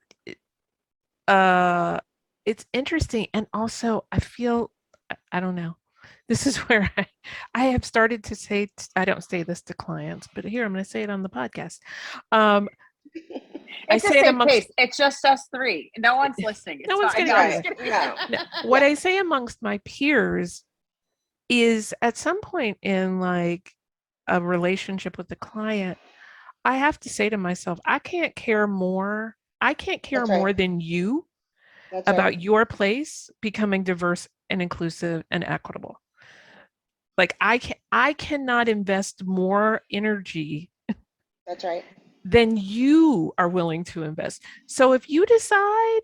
[1.29, 2.01] uh
[2.45, 4.71] it's interesting and also i feel
[5.11, 5.77] I- i don't know
[6.31, 7.07] this is where i
[7.55, 10.83] i have started to say i don't say this to clients but here i'm going
[10.83, 11.81] to say it on the podcast
[12.33, 12.67] um
[13.91, 14.71] I It's say it amongst-.
[14.79, 15.91] It's just us three.
[15.99, 16.83] No one's listening.
[16.87, 17.79] No one's gonna I'm hear just it.
[17.79, 17.93] kidding.
[17.93, 18.15] No.
[18.31, 20.63] No, what I say amongst my peers
[21.49, 23.73] is at some point in like
[24.29, 25.99] a relationship with the client,
[26.65, 29.37] I have to say to myself, I can't care more.
[29.61, 30.39] I can't care That's right.
[30.39, 31.27] more than you
[31.91, 32.41] That's about right.
[32.41, 36.01] your place becoming diverse and inclusive and equitable.
[37.21, 40.71] Like I can I cannot invest more energy
[41.47, 41.85] That's right.
[42.25, 44.43] than you are willing to invest.
[44.65, 46.01] So if you decide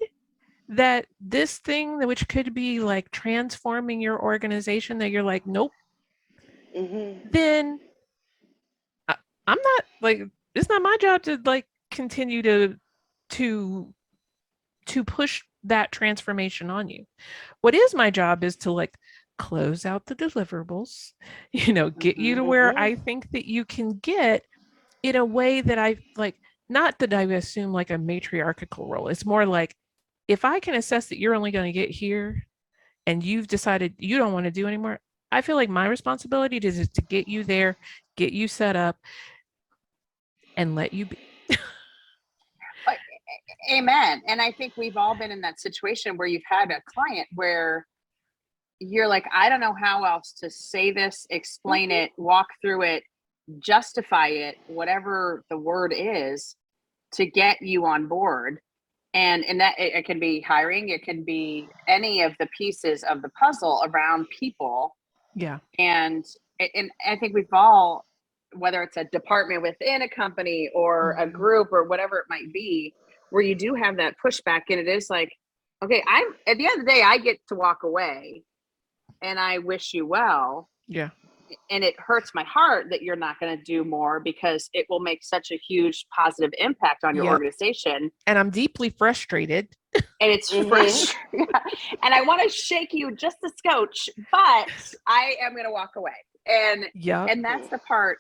[0.69, 5.73] that this thing that which could be like transforming your organization that you're like nope
[6.75, 7.79] hmm then
[9.09, 9.15] I,
[9.47, 10.23] i'm not like
[10.57, 12.77] it's not my job to like continue to
[13.31, 13.95] to
[14.87, 17.07] to push that transformation on you
[17.61, 18.99] what is my job is to like
[19.39, 21.13] close out the deliverables
[21.53, 22.79] you know get you to where Mhm.
[22.79, 24.45] i think that you can get
[25.03, 26.37] in a way that i like
[26.69, 29.75] not that i assume like a matriarchal role it's more like
[30.29, 32.47] if i can assess that you're only going to get here
[33.07, 34.99] and you've decided you don't want to do anymore
[35.31, 37.77] i feel like my responsibility is to get you there
[38.17, 38.97] get you set up
[40.57, 41.19] and let you be
[43.71, 44.23] Amen.
[44.29, 47.87] And I think we've all been in that situation where you've had a client where
[48.81, 53.03] you're like, I don't know how else to say this, explain it, walk through it,
[53.59, 56.57] justify it, whatever the word is,
[57.13, 58.59] to get you on board.
[59.15, 63.03] And and that it, it can be hiring, it can be any of the pieces
[63.05, 64.95] of the puzzle around people
[65.35, 66.25] yeah and
[66.59, 68.05] and i think we've all
[68.55, 71.33] whether it's a department within a company or a Mhm.
[71.33, 72.95] group or whatever it might be
[73.31, 75.31] where you do have that pushback and it is like
[75.85, 78.43] okay i'm at the end of the day i get to walk away
[79.23, 80.69] and i wish you well.
[80.89, 81.11] Yeah.
[81.71, 84.99] And it hurts my heart that you're not going to do more because it will
[84.99, 87.33] make such a huge positive impact on your Yep.
[87.35, 88.11] organization.
[88.27, 89.69] And i'm deeply frustrated.
[90.21, 90.69] And it's Mhm.
[90.69, 91.47] frustrating
[92.03, 94.69] and i want to shake you just a scotch but
[95.07, 96.13] i am going to walk away.
[96.49, 98.19] And yeah and that's the part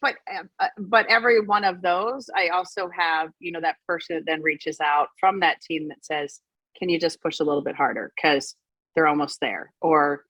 [0.00, 4.16] but uh, uh, but every one of those i also have you know that person
[4.16, 6.40] that then reaches out from that team that says
[6.76, 8.12] can you just push a little bit harder?
[8.16, 8.56] Because
[8.94, 10.24] they're almost there or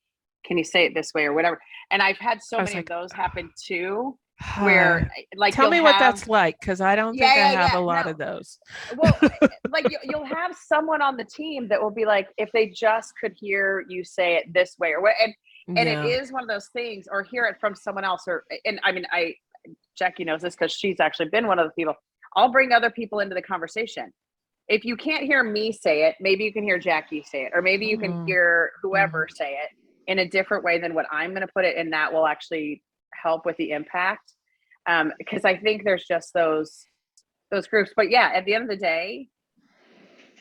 [0.45, 3.03] can you say it this way or whatever and i've had so many like, of
[3.03, 4.17] those happen too
[4.63, 7.49] where eh, like tell me what have- that's like because i don't Yeah, think i
[7.63, 8.13] have yeah, a lot no.
[8.13, 8.59] of those
[8.97, 12.51] well eh, like you, you'll have someone on the team that will be like if
[12.53, 15.35] they just could hear you say it this way or what and
[15.79, 16.05] and yeah.
[16.05, 18.81] it is one of those things or hear it from someone else or eh, and
[18.83, 19.33] i mean i
[19.97, 21.95] jackie knows this because she's actually been one of the people
[22.37, 24.13] i'll bring other people into the conversation
[24.69, 27.63] if you can't hear me say it maybe you can hear jackie say it or
[27.63, 28.27] maybe you can Mhm.
[28.27, 29.37] hear whoever mm-hmm.
[29.37, 29.71] say it
[30.07, 32.83] in a different way than what i'm going to put it and that will actually
[33.23, 34.33] help with the impact.
[34.87, 36.87] Um because i think there's just those
[37.51, 37.91] those groups.
[37.97, 39.29] But yeah at the end of the day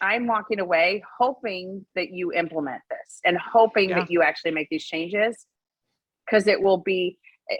[0.01, 3.99] i'm walking away hoping that you implement this and hoping Yeah.
[3.99, 5.45] that you actually make these changes
[6.25, 7.17] because it will be
[7.51, 7.55] eh,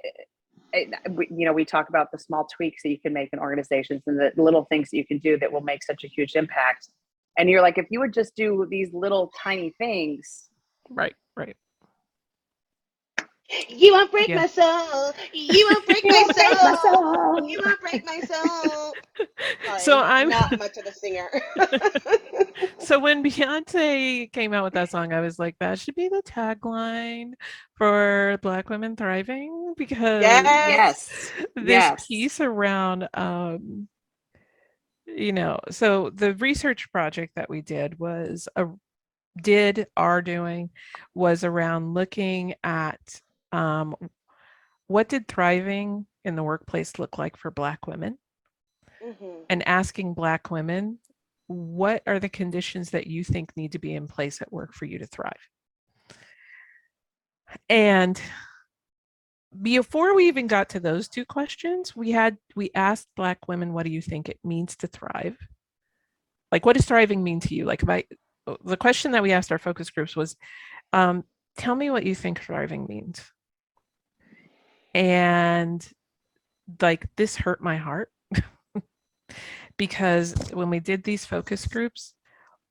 [0.74, 0.86] eh,
[1.30, 4.18] you know we talk about the small tweaks that you can make in organizations and
[4.20, 6.90] the little things that you can do that will make such a huge impact.
[7.38, 10.50] And you're like if you would just do these little tiny things
[10.90, 11.56] right right
[13.70, 14.38] You won't break Yeah.
[14.38, 15.14] my soul.
[15.34, 16.24] You won't break my
[16.82, 17.48] soul.
[17.50, 18.94] You won't break my soul.
[19.66, 21.30] Sorry, So I'm- not much of a singer.
[22.80, 26.22] so when beyonce came out with that song i was like that should be the
[26.26, 27.32] tagline
[27.76, 30.44] for black women thriving because Yes.
[30.70, 32.08] yes this Yes.
[32.08, 33.88] piece around um
[35.06, 38.66] you know so the research project that we did was a
[39.42, 40.70] did are doing
[41.16, 43.00] was around looking at
[43.54, 43.96] um
[44.88, 48.18] what did thriving in the workplace look like for black women?
[49.04, 49.46] Mhm.
[49.50, 50.98] and asking black women
[51.48, 54.86] what are the conditions that you think need to be in place at work for
[54.86, 55.50] you to thrive?
[57.70, 58.20] And
[59.62, 63.86] before we even got to those two questions we had we asked black women what
[63.86, 65.38] do you think it means to thrive?
[66.52, 67.66] Like what does thriving mean to you?
[67.66, 68.06] Like i
[68.64, 70.38] the question that we asked our focus groups was
[70.94, 71.24] um,
[71.58, 73.33] tell me what you think thriving means
[74.94, 75.88] and
[76.82, 78.12] like this hurt my heart
[79.78, 82.14] because when we did these focus groups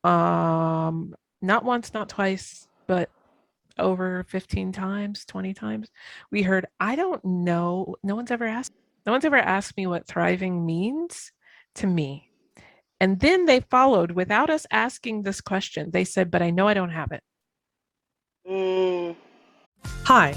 [0.05, 3.11] um not once not twice but
[3.79, 5.89] over 15 times 20 times
[6.31, 8.73] we heard i don't know no one's ever asked
[9.07, 11.33] no one's ever asked me what thriving means
[11.75, 12.29] to me
[13.03, 15.91] And then they followed without us asking this question.
[15.91, 17.23] They said, But I know I don't have it.
[18.49, 19.17] Mm.
[20.05, 20.37] Hi,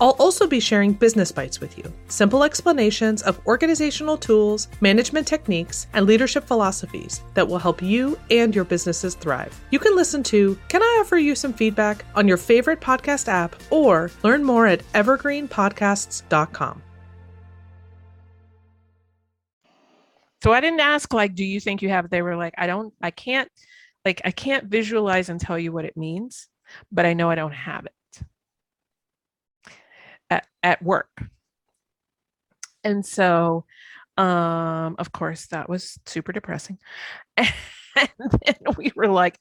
[0.00, 5.88] I'll also be sharing business bites with you simple explanations of organizational tools, management techniques,
[5.92, 9.58] and leadership philosophies that will help you and your businesses thrive.
[9.70, 13.56] You can listen to Can I Offer You Some Feedback on your favorite podcast app
[13.70, 16.82] or learn more at evergreenpodcasts.com.
[20.40, 22.08] So I didn't ask, like, do you think you have?
[22.08, 23.50] They were like, I don't, I can't,
[24.04, 26.46] like, I can't visualize and tell you what it means,
[26.92, 27.92] but I know I don't have it
[30.30, 31.22] at, at work.
[32.84, 33.64] And so,
[34.16, 36.78] um, of course, that was super depressing.
[37.96, 39.38] And then we were like,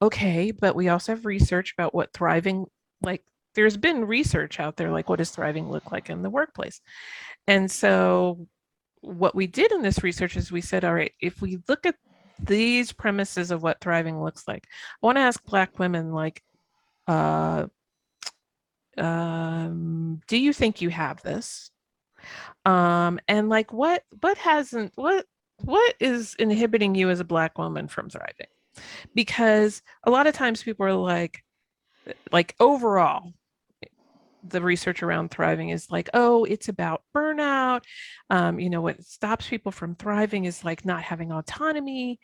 [0.00, 2.66] okay, but we also have research about what thriving,
[3.02, 3.22] like,
[3.54, 6.80] there's been research out there, like, what does thriving look like in the workplace?
[7.46, 8.46] And so,
[9.00, 11.96] what we did in this research is we said, all right, if we look at
[12.38, 14.66] these premises of what thriving looks like,
[15.02, 16.42] I want to ask Black women, like,
[17.06, 17.66] uh,
[18.98, 21.70] um, do you think you have this?
[22.64, 25.24] Um, and like, what what hasn't what
[25.64, 28.46] what is inhibiting you as a Black woman from thriving?
[29.14, 31.42] Because a lot of times people are like,
[32.32, 33.32] like overall,
[34.46, 37.82] the research around thriving is like, oh, it's about burnout.
[38.30, 42.20] Um, you know, what stops people from thriving is like not having autonomy.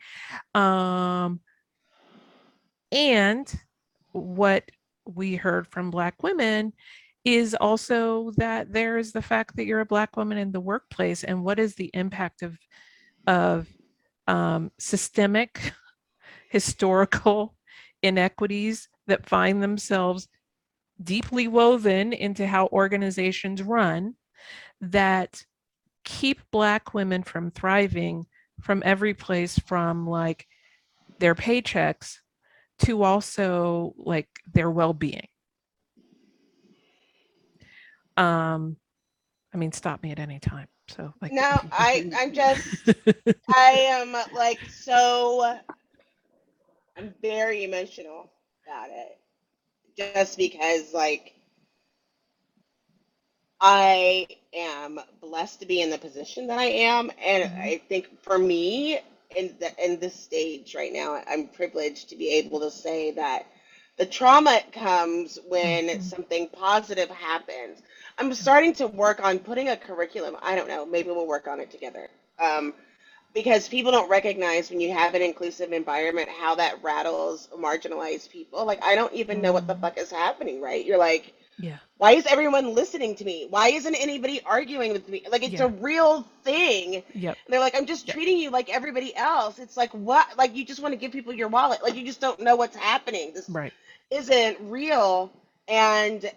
[0.53, 1.41] Um,
[2.91, 3.53] and
[4.11, 4.63] what
[5.05, 6.73] we heard from Black women
[7.23, 11.23] is also that there is the fact that you're a Black woman in the workplace,
[11.23, 12.57] and what is the impact of
[13.27, 13.67] of
[14.27, 15.73] um, systemic,
[16.49, 17.55] historical
[18.03, 20.27] inequities that find themselves
[21.01, 24.15] deeply woven into how organizations run
[24.79, 25.43] that
[26.03, 28.25] keep Black women from thriving
[28.61, 30.47] from every place from like
[31.19, 32.19] their paychecks
[32.79, 35.27] to also like their well-being
[38.17, 38.77] um
[39.53, 42.87] i mean stop me at any time so like No, I I'm just
[43.53, 45.57] I am like so
[46.97, 48.31] I'm very emotional
[48.65, 49.17] about it.
[49.97, 51.33] Just because like
[53.61, 57.61] I am blessed to be in the position that I am and Mhm.
[57.61, 58.99] I think for me
[59.35, 63.45] in the in this stage right now I'm privileged to be able to say that
[63.97, 66.01] the trauma comes when Mhm.
[66.01, 67.81] something positive happens.
[68.17, 70.37] I'm starting to work on putting a curriculum.
[70.41, 72.09] I don't know, maybe we'll work on it together.
[72.39, 72.73] Um,
[73.33, 78.65] because people don't recognize when you have an inclusive environment how that rattles marginalized people.
[78.65, 79.81] Like I don't even know what the Mhm.
[79.81, 80.85] fuck is happening, right?
[80.85, 83.47] You're like, yeah why is everyone listening to me?
[83.49, 85.23] Why isn't anybody arguing with me?
[85.31, 85.65] Like it's Yeah.
[85.65, 87.03] a real thing.
[87.13, 88.13] yep And they're like, I'm just Yeah.
[88.13, 89.59] treating you like everybody else.
[89.59, 90.37] It's like what?
[90.37, 91.81] Like you just want to give people your wallet.
[91.83, 93.33] Like you just don't know what's happening.
[93.33, 93.73] This right
[94.11, 95.31] isn't real.
[95.69, 96.29] And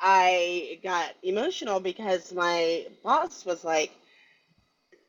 [0.00, 3.92] I got emotional because my boss was like,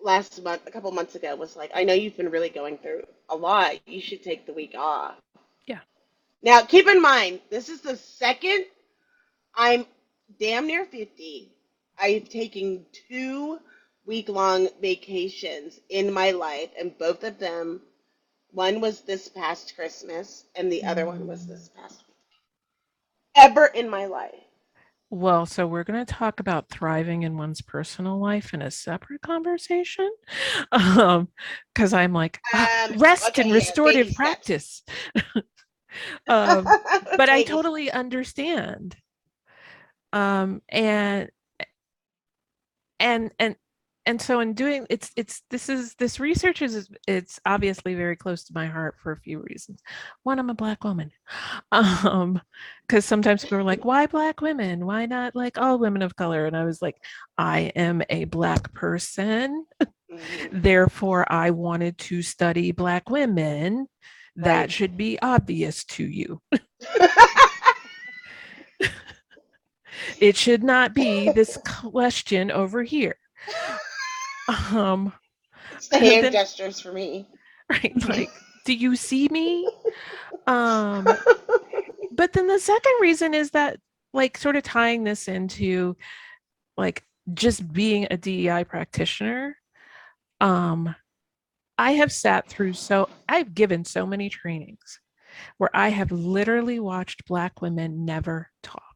[0.01, 3.03] last month, a couple months ago, was like, I know you've been really going through
[3.29, 3.75] a lot.
[3.87, 5.15] You should take the week off.
[5.67, 5.79] Yeah.
[6.43, 8.65] Now, keep in mind, this is the second
[9.55, 9.85] I'm
[10.39, 11.51] damn near 50.
[11.99, 13.59] I've taken two
[14.05, 17.81] week long vacations in my life, and both of them,
[18.51, 22.15] one was this past Christmas, and the other one was this past week.
[23.35, 24.35] Ever in my life.
[25.09, 29.21] well so we're going to talk about thriving in one's personal life in a separate
[29.21, 30.09] conversation
[30.71, 31.27] um
[31.73, 34.83] because i'm like ah, Um, rest okay, and restorative practice
[36.27, 36.73] um
[37.15, 38.95] but I totally understand.
[40.13, 41.29] Um, and
[42.99, 43.55] and and
[44.05, 48.43] and so in doing it's it's this is this research is it's obviously very close
[48.45, 49.81] to my heart for a few reasons.
[50.23, 51.11] One, I'm a black woman.
[51.71, 52.41] Um,
[52.87, 54.85] because sometimes people are like, why black women?
[54.85, 56.45] Why not like all women of color?
[56.45, 56.97] And I was like,
[57.37, 59.65] I am a black person,
[60.11, 60.49] Mhm.
[60.51, 63.87] therefore I wanted to study black women.
[64.35, 66.41] That should be obvious to you.
[70.19, 73.15] it should not be this question over here
[74.71, 75.13] um
[75.73, 77.27] It's the hand then- gestures for me.
[77.69, 78.09] right?
[78.09, 78.29] Like,
[78.65, 79.65] do you see me?
[80.45, 81.07] Um,
[82.11, 83.79] but then the second reason is that,
[84.13, 85.95] like, sort of tying this into
[86.75, 89.55] like just being a DEI practitioner.
[90.41, 90.93] Um,
[91.77, 94.99] I have sat through so I've given so many trainings
[95.57, 98.90] where I have literally watched Black women never talk.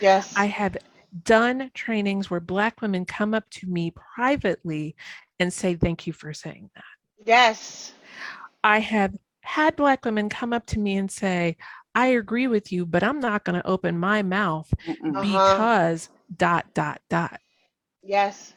[0.00, 0.32] Yes.
[0.36, 0.76] I have
[1.24, 4.94] done trainings where Black women come up to me privately
[5.40, 6.84] and say, Thank you for saying that.
[7.26, 7.92] yes.
[8.62, 11.56] I have had Black women come up to me and say,
[11.94, 15.20] I agree with you, but I'm not going to open my mouth Uh-huh.
[15.22, 17.40] because dot, dot, dot.
[18.02, 18.54] Yes.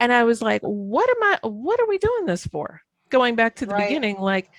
[0.00, 2.80] And I was like, What am I, what are we doing this for?
[3.10, 3.88] Going back to the Right.
[3.88, 4.50] beginning, like,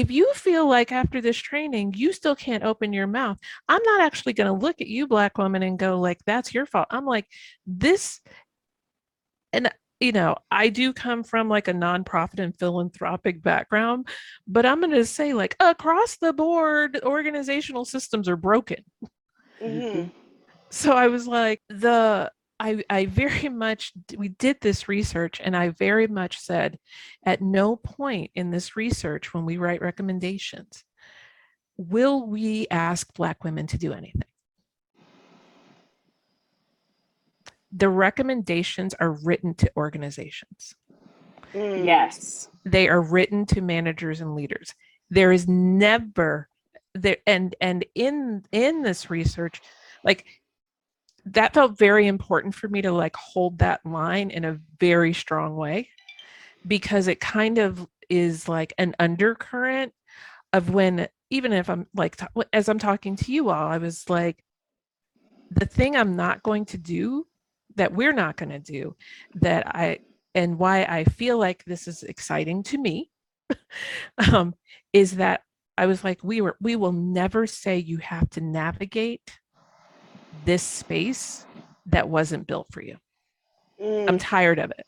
[0.00, 3.38] if you feel like after this training you still can't open your mouth
[3.68, 6.64] i'm not actually going to look at you black woman and go like that's your
[6.66, 6.86] fault.
[6.90, 7.26] I'm like
[7.66, 8.20] this
[9.52, 14.08] and you know i do come from like a nonprofit and philanthropic background
[14.46, 18.82] but i'm going to say like across the board organizational systems are broken.
[19.62, 20.06] Hmm
[20.70, 22.30] so i was like the
[22.60, 26.78] i i very much we did this research and i very much said
[27.24, 30.84] at no point in this research when we write recommendations
[31.76, 34.22] will we ask black women to do anything
[37.72, 40.74] the recommendations are written to organizations
[41.52, 41.84] Mm.
[41.84, 42.48] Yes.
[42.64, 44.72] they are written to managers and leaders
[45.10, 46.48] there is never
[46.94, 49.60] there and and in in this research
[50.04, 50.24] like
[51.26, 55.56] that felt very important for me to like hold that line in a very strong
[55.56, 55.88] way
[56.66, 59.92] because it kind of is like an undercurrent
[60.52, 62.20] of when even if i'm like
[62.52, 64.42] as i'm talking to you all i was like
[65.50, 67.26] the thing i'm not going to do
[67.76, 68.96] that we're not going to do
[69.34, 69.98] that i
[70.34, 73.10] and why I feel like this is exciting to me
[74.32, 74.54] um,
[74.92, 75.42] is that
[75.76, 79.39] I was like, we were, we will never say you have to navigate
[80.44, 81.46] this space
[81.86, 82.96] that wasn't built for you.
[83.80, 84.08] Mm.
[84.08, 84.86] I'm tired of it.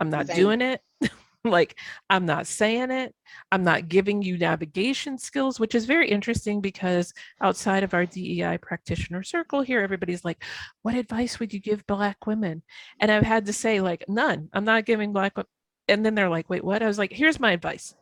[0.00, 0.36] I'm not Same.
[0.36, 0.80] doing it.
[1.44, 1.78] like,
[2.10, 3.14] I'm not saying it.
[3.52, 8.58] I'm not giving you navigation skills, which is very interesting because outside of our DEI
[8.58, 10.42] practitioner circle here, everybody's like,
[10.82, 12.62] what advice would you give Black women?
[13.00, 14.48] And I've had to say, like, none.
[14.52, 15.48] I'm not giving Black women.
[15.88, 16.82] And then they're like, wait, what?
[16.82, 17.94] I was like, here's my advice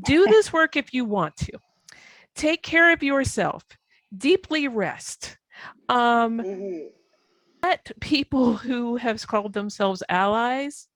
[0.00, 1.52] do this work if you want to,
[2.34, 3.64] take care of yourself,
[4.16, 5.36] deeply rest.
[5.88, 6.90] Um, Mhm.
[7.62, 10.88] let people who have called themselves allies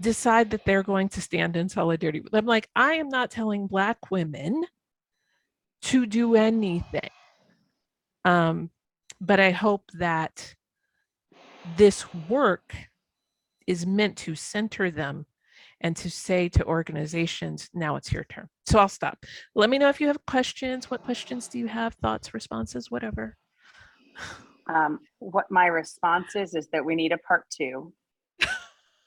[0.00, 2.22] decide that they're going to stand in solidarity.
[2.32, 4.64] I'm like, I am not telling black women
[5.82, 7.10] to do anything.
[8.24, 8.70] Um,
[9.20, 10.54] but I hope that
[11.76, 12.74] this work
[13.66, 15.26] is meant to center them
[15.80, 18.48] and to say to organizations, now it's your turn.
[18.66, 19.24] So I'll stop.
[19.54, 20.90] Let me know if you have questions.
[20.90, 21.94] What questions do you have?
[21.94, 23.36] Thoughts, responses, whatever.
[24.68, 27.92] Um, what my response is is that we need a part two.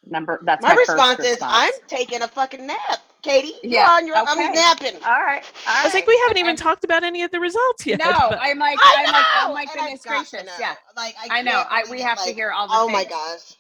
[0.04, 1.54] Number that's my, My first response is response.
[1.54, 2.80] I'm taking a fucking nap,
[3.22, 3.54] Katie.
[3.62, 4.96] You're Yeah, on your I'm napping.
[5.06, 5.44] all right.
[5.68, 8.00] All I was like, we haven't even I'm- talked about any of the results yet.
[8.00, 10.50] No, but- I'm like, I I'm like, oh my And goodness gracious.
[10.60, 11.64] Yeah, Like I know.
[11.70, 13.58] I we it, have to hear all the Oh my gosh.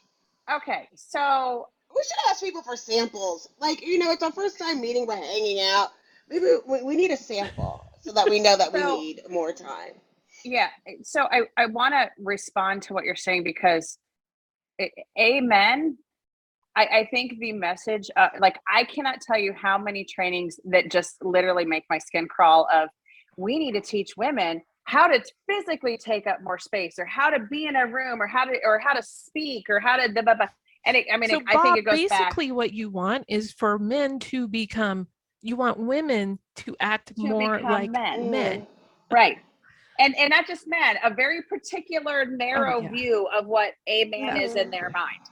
[0.52, 3.47] Okay, so We should ask people for samples.
[3.60, 5.89] Like, you know, it's our first time meeting, we're hanging out.
[6.28, 9.93] Maybe we, we need a sample so that we know that we need more time.
[10.44, 10.70] Yeah,
[11.04, 13.98] so I I want to respond to what you're saying because,
[14.80, 15.98] a- amen.
[16.74, 20.89] I, I think the message, uh, like I cannot tell you how many trainings that
[20.89, 22.68] just literally make my skin crawl.
[22.74, 22.89] Of
[23.38, 27.39] we need to teach women how to physically take up more space, or how to
[27.39, 30.22] be in a room, or how to or how to speak, or how to blah,
[30.22, 30.48] blah, blah.
[30.86, 32.30] And it, I mean, so it, I think it Bob, goes back.
[32.30, 35.08] basically what you want is for men to become
[35.42, 38.32] you want women to act To more like men.
[38.32, 38.68] men.
[39.12, 39.38] right
[40.02, 42.89] and and not just men a very particular narrow Oh, yeah.
[42.89, 45.26] view of what a man is in their mind.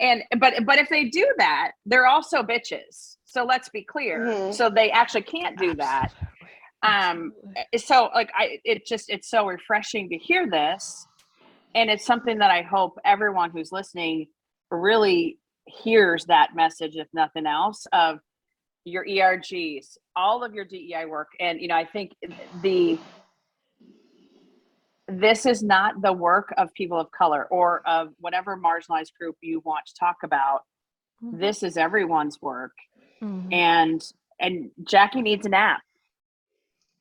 [0.00, 3.16] And but but if they do that they're also bitches.
[3.24, 4.20] So let's be clear.
[4.20, 4.54] Mhm.
[4.54, 6.08] so they actually can't do that.
[6.82, 7.78] Um Absolutely.
[7.78, 11.06] so like i it just it's so refreshing to hear this.
[11.76, 14.26] And it's something that i hope everyone who's listening
[14.70, 18.18] really hears that message if nothing else of
[18.84, 21.28] your ergs all of your dei work.
[21.40, 22.12] And you know i think
[22.62, 22.98] the
[25.08, 29.60] this is not the work of people of color or of whatever marginalized group you
[29.64, 30.64] want to talk about
[31.22, 31.38] Mhm.
[31.38, 32.72] this is everyone's work
[33.22, 33.52] Mhm.
[33.52, 35.82] and and jackie needs a nap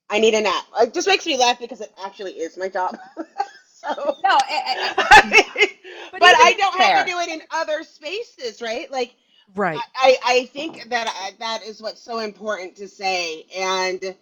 [0.10, 0.66] I need a nap.
[0.80, 2.96] It just makes me laugh because it actually is my job.
[3.68, 5.70] so no I- I-
[6.12, 8.92] but, But I don't have to do it in other spaces, right?
[8.92, 9.16] Like
[9.56, 9.80] right.
[9.96, 13.46] I, I think that I, that is what's so important to say.
[13.58, 14.16] And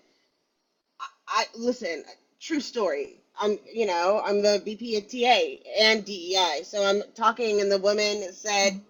[1.00, 2.04] I, I listen,
[2.40, 3.21] true story.
[3.40, 6.62] I'm, you know, I'm the VP of TA and DEI.
[6.64, 8.82] So I'm talking, and the woman said,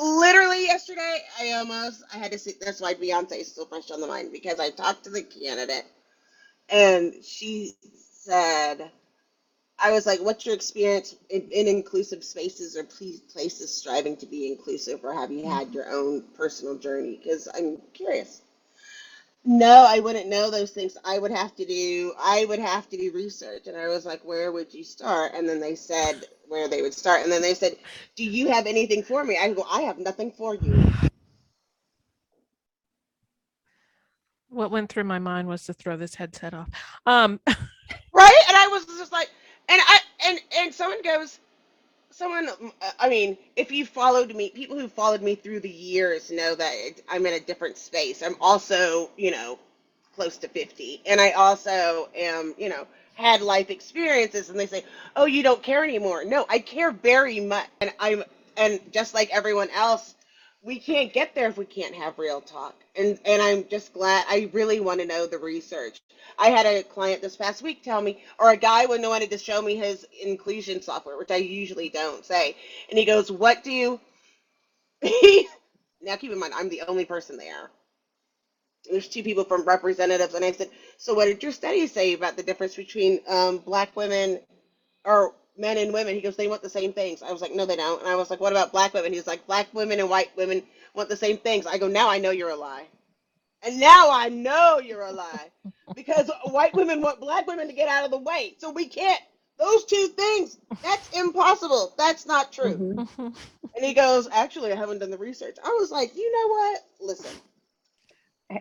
[0.00, 4.00] literally yesterday, I almost, I had to see, that's why Beyonce is so fresh on
[4.00, 5.86] the mind because I talked to the candidate
[6.70, 7.72] and she
[8.22, 8.90] said,
[9.78, 14.26] I was like, what's your experience in, in inclusive spaces or ple- places striving to
[14.26, 17.20] be inclusive, or have you had your own personal journey?
[17.22, 18.42] Because I'm curious.
[19.50, 20.98] No, I wouldn't know those things.
[21.06, 23.66] I would have to do, I would have to do research.
[23.66, 25.32] And I was like, where would you start?
[25.34, 27.22] And then they said where they would start.
[27.22, 27.76] And then they said,
[28.14, 29.38] do you have anything for me?
[29.40, 30.84] I go, I have nothing for you.
[34.50, 36.68] What went through my mind was to throw this headset off.
[37.06, 37.40] Um,
[38.12, 39.30] right and i was just like
[39.68, 41.38] and i and and someone goes
[42.18, 42.48] someone
[42.82, 46.56] uh, i mean if you followed me people who followed me through the years know
[46.56, 46.74] that
[47.10, 48.22] i'm in a different space.
[48.22, 49.58] I'm also you know
[50.16, 54.84] close to 50 and i also am you know had life experiences and they say
[55.16, 56.24] oh you don't care anymore.
[56.24, 57.68] No i care very much.
[57.82, 58.24] And i'm
[58.58, 60.16] and just like everyone else
[60.62, 64.24] we can't get there if we can't have real talk and and i'm just glad
[64.28, 65.98] i really want to know the research
[66.38, 69.38] I had a client this past week tell me, or a guy when wanted to
[69.38, 72.54] show me his inclusion software, which I usually don't say.
[72.90, 74.00] And he goes, What do you
[76.02, 77.70] now keep in mind I'm the only person there.
[78.90, 82.36] There's two people from representatives, and I said, So what did your study say about
[82.36, 84.40] the difference between um, black women
[85.04, 86.14] or men and women?
[86.16, 87.22] He goes, They want the same things.
[87.22, 88.00] I was like, No, they don't.
[88.02, 89.12] And I was like, What about black women?
[89.12, 90.62] He's like, Black women and white women
[90.94, 91.66] want the same things.
[91.66, 92.88] I go, Now I know you're a lie.
[93.64, 95.50] And now I know you're a lie
[95.94, 98.54] because white women want black women to get out of the way.
[98.58, 99.20] So we can't,
[99.58, 101.94] those two things, that's impossible.
[101.98, 102.78] That's not true.
[102.78, 103.06] Mhm.
[103.76, 105.56] And he goes, Actually, I haven't done the research.
[105.64, 106.80] I was like, You know what?
[107.00, 107.40] Listen,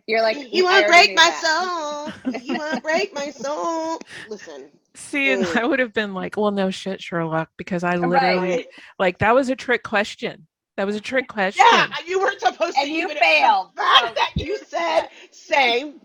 [0.07, 2.13] You're like, you "I want to break my that." soul.
[2.33, 4.05] You want to break my soul.
[4.25, 4.69] Listen.
[4.97, 5.61] See, and Mm.
[5.61, 8.67] I would have been like, well, no shit, Sherlock, because I literally Right.
[8.99, 10.47] like that was a trick question.
[10.75, 11.65] That was a trick question.
[11.71, 13.71] Yeah, you weren't supposed to And you even failed.
[13.75, 16.01] The fact So- that you said same.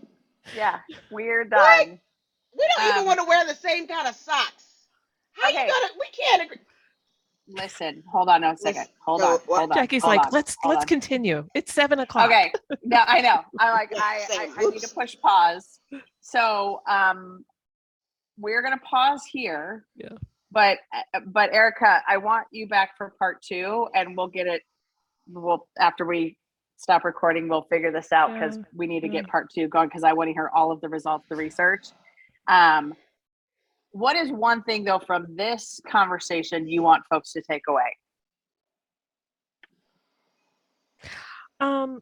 [0.57, 0.81] Yeah,
[1.11, 1.51] we're What?
[1.51, 2.01] done.
[2.59, 4.89] We don't even Um, want to wear the same kind of socks.
[5.33, 5.67] How Okay.
[5.67, 5.89] you gonna?
[5.99, 6.59] We can't agree.
[7.49, 8.87] Listen, hold on a second.
[9.05, 9.39] Hold on.
[9.47, 9.75] Hold on.
[9.75, 10.89] Jackie's hold like, on, let's hold let's on.
[10.89, 11.49] continue.
[11.55, 12.27] It's seven o'clock.
[12.27, 12.53] Okay.
[12.85, 13.41] No, I know.
[13.59, 15.81] I like I I, I need to push pause.
[16.21, 17.45] So um
[18.37, 19.87] we're gonna pause here.
[19.97, 20.17] Yeah.
[20.51, 20.79] But
[21.15, 24.63] uh, but Erica, I want you back for part two and we'll get it
[25.29, 26.37] we'll after we
[26.77, 29.89] stop recording, we'll figure this out because Yeah, we need to get part two going
[29.89, 31.89] because I want to hear all of the results, the research.
[32.49, 32.95] Um
[33.93, 37.97] what is one thing though from this conversation you want folks to take away?
[41.61, 42.01] Um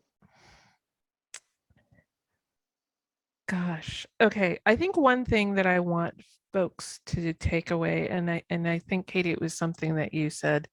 [3.51, 4.07] gosh.
[4.21, 4.61] Okay.
[4.65, 6.15] I think one thing that I want
[6.53, 10.31] folks to take away and I and I think Katie it was something that you
[10.31, 10.69] said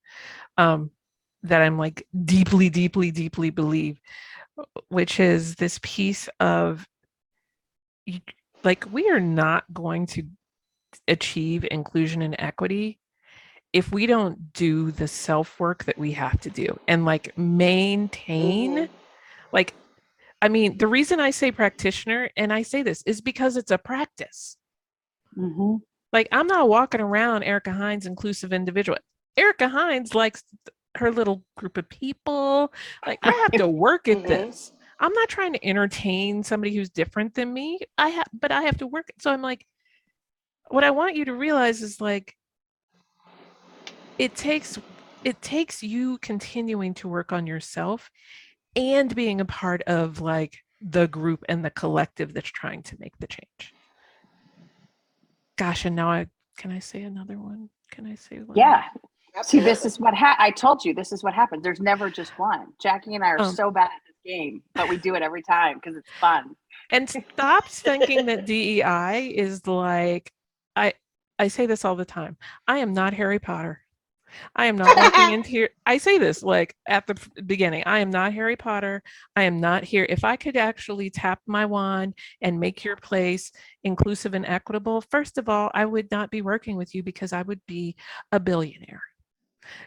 [0.58, 0.92] um
[1.44, 4.00] that I'm like deeply deeply deeply believe
[4.90, 6.88] which is this piece of
[8.64, 10.24] like we are not going to
[11.08, 13.00] achieve inclusion and equity
[13.74, 18.78] if we don't do the self work that we have to do and like maintain
[18.78, 18.90] Mhm.
[19.52, 19.74] like
[20.42, 23.78] i mean the reason i say practitioner and i say this is because it's a
[23.78, 24.58] practice.
[25.38, 25.76] Mm-hmm.
[26.14, 28.98] like i'm not walking around erica hines inclusive individual.
[29.36, 30.44] Erica hines likes
[30.98, 32.74] her little group of people.
[33.06, 34.28] Like i have to work at Mhm.
[34.28, 34.72] this.
[35.00, 37.80] I'm not trying to entertain somebody who's different than me.
[38.00, 39.66] I have but i have to work so i'm like
[40.70, 42.36] what i want you to realize is like
[44.18, 44.80] it takes
[45.24, 48.10] it takes you continuing to work on yourself
[48.78, 53.18] and being a part of like the group and the collective that's trying to make
[53.18, 53.74] the change
[55.58, 58.84] gosh and now i can i say another one can i say one Yeah.
[59.44, 60.96] See, this is what ha- I told you.
[60.96, 61.62] This is what happens.
[61.62, 62.74] There's never just one.
[62.82, 65.44] Jackie and I are Um, so bad at this game, but we do it every
[65.44, 66.56] time because it's fun.
[66.90, 70.32] and stop thinking that DEI is like
[70.76, 70.94] I
[71.38, 72.36] I say this all the time.
[72.68, 73.82] I am not Harry Potter.
[74.56, 75.70] I am not walking into here.
[75.86, 77.16] I say this like at the
[77.46, 77.84] beginning.
[77.86, 79.04] I am not Harry Potter.
[79.36, 80.06] I am not here.
[80.10, 83.52] If I could actually tap my wand and make your place
[83.84, 87.42] inclusive and equitable, first of all, I would not be working with you because I
[87.42, 87.96] would be
[88.32, 89.04] a billionaire.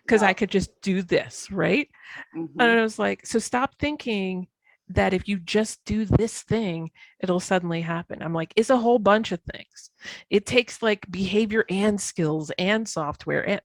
[0.05, 1.89] Because I could just do this, right?
[2.37, 2.51] Mhm.
[2.59, 4.49] And I was like, so stop thinking
[4.89, 6.91] that if you just do this thing,
[7.21, 8.21] it'll suddenly happen.
[8.23, 9.91] I'm like, it's a whole bunch of things.
[10.31, 13.49] It takes like behavior and skills and software.
[13.49, 13.61] And,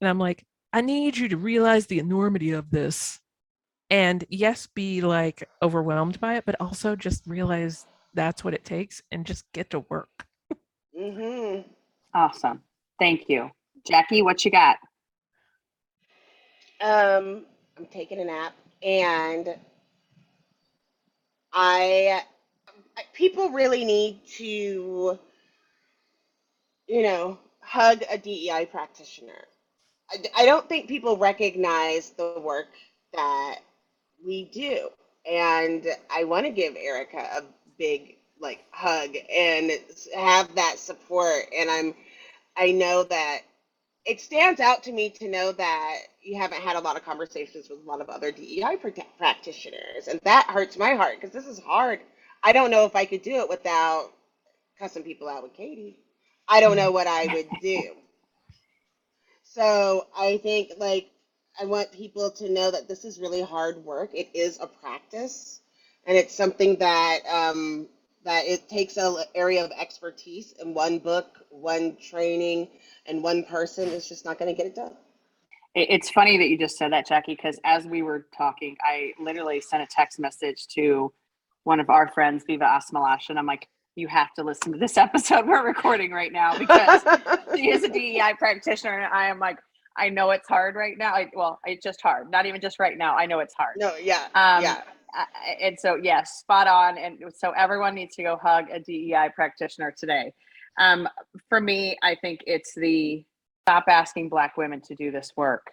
[0.00, 3.20] and I'm like, I need you to realize the enormity of this
[3.90, 9.02] and yes, be like overwhelmed by it, but also just realize that's what it takes
[9.10, 10.26] and just get to work.
[10.98, 11.62] Mm-hmm.
[12.14, 12.62] Awesome.
[12.98, 13.50] Thank you.
[13.86, 14.76] Jackie, what you got?
[16.80, 17.46] Um,
[17.76, 19.56] I'm taking a nap, and
[21.52, 22.22] I
[22.96, 25.18] I- people really need to,
[26.86, 29.46] you know, hug a DEI practitioner.
[30.12, 32.68] I, don't think people recognize the work
[33.14, 33.60] that
[34.24, 34.90] we do,
[35.30, 37.42] and I want to give Erica a
[37.78, 39.72] big like hug and
[40.16, 41.44] have that support.
[41.56, 41.94] And I'm
[42.56, 43.40] I know that
[44.06, 47.68] it stands out to me to know that you haven't had a lot of conversations
[47.70, 51.46] with a lot of other DEI prac- practitioners, and that hurts my heart because this
[51.46, 52.00] is hard.
[52.42, 54.10] I don't know if I could do it without
[54.78, 55.98] cussing people out with Katie.
[56.48, 57.94] I don't know what I would do.
[59.58, 61.10] So I think like
[61.60, 64.10] I want people to know that this is really hard work.
[64.14, 65.62] It is a practice,
[66.06, 67.88] and it's something that um,
[68.24, 70.54] that it takes a area of expertise.
[70.60, 72.68] And one book, one training,
[73.06, 74.92] and one person is just not going to get it done.
[75.74, 79.60] It's funny that you just said that, Jackie, because as we were talking, I literally
[79.60, 81.12] sent a text message to
[81.64, 84.96] one of our friends, Viva Asmelash, and I'm like, you have to listen to this
[84.96, 87.02] episode we're recording right now because
[87.56, 89.58] she is a DEI practitioner, and I am like,
[89.96, 91.12] I know it's hard right now.
[91.14, 92.30] I, well, it's just hard.
[92.30, 93.16] Not even just right now.
[93.16, 93.74] I know it's hard.
[93.78, 94.82] no, yeah, Um, yeah.
[95.14, 96.98] I- I- and so yes, spot on.
[96.98, 100.32] And so everyone needs to go hug a DEI practitioner today.
[100.78, 101.08] Um,
[101.48, 103.24] for me, I think it's the
[103.66, 105.66] stop asking Black women to do this work.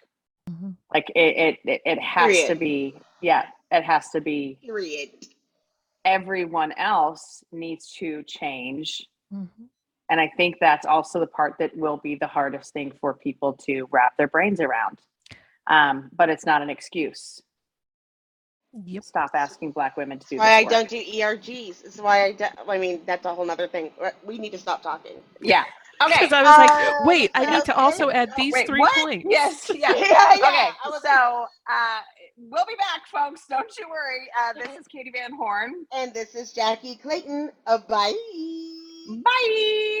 [0.50, 0.74] Mhm.
[0.92, 2.94] Like it, it, it, it has to be.
[3.20, 4.58] Yeah, it has to be.
[4.64, 5.10] Period.
[6.06, 9.04] Everyone else needs to change,
[10.08, 13.52] and I think that's also the part that will be the hardest thing for people
[13.66, 15.00] to wrap their brains around.
[15.66, 17.42] Um, but it's not an excuse.
[18.84, 19.02] Yep.
[19.04, 20.36] Stop asking Black women to do.
[20.36, 20.70] Why I work.
[20.70, 21.82] don't do ERGs.
[21.82, 22.32] This is why I.
[22.32, 23.90] Do, I mean, that's a whole other thing.
[24.24, 25.16] We need to stop talking.
[25.40, 25.64] Yeah.
[25.98, 26.12] Okay.
[26.26, 28.92] Because I was like, Uh, wait, I need to also add these Wait, three what?
[29.02, 29.24] points.
[29.30, 29.70] Yes.
[29.74, 29.94] Yeah.
[29.96, 30.72] yeah, yeah.
[30.86, 30.98] Okay.
[31.02, 32.00] So uh,
[32.36, 33.46] we'll be back, folks.
[33.48, 34.28] Don't you worry.
[34.40, 35.86] Uh, this is Katie Van Horn.
[35.92, 37.50] and this is Jackie Clayton.
[37.66, 38.14] Uh, bye.
[39.08, 40.00] Bye.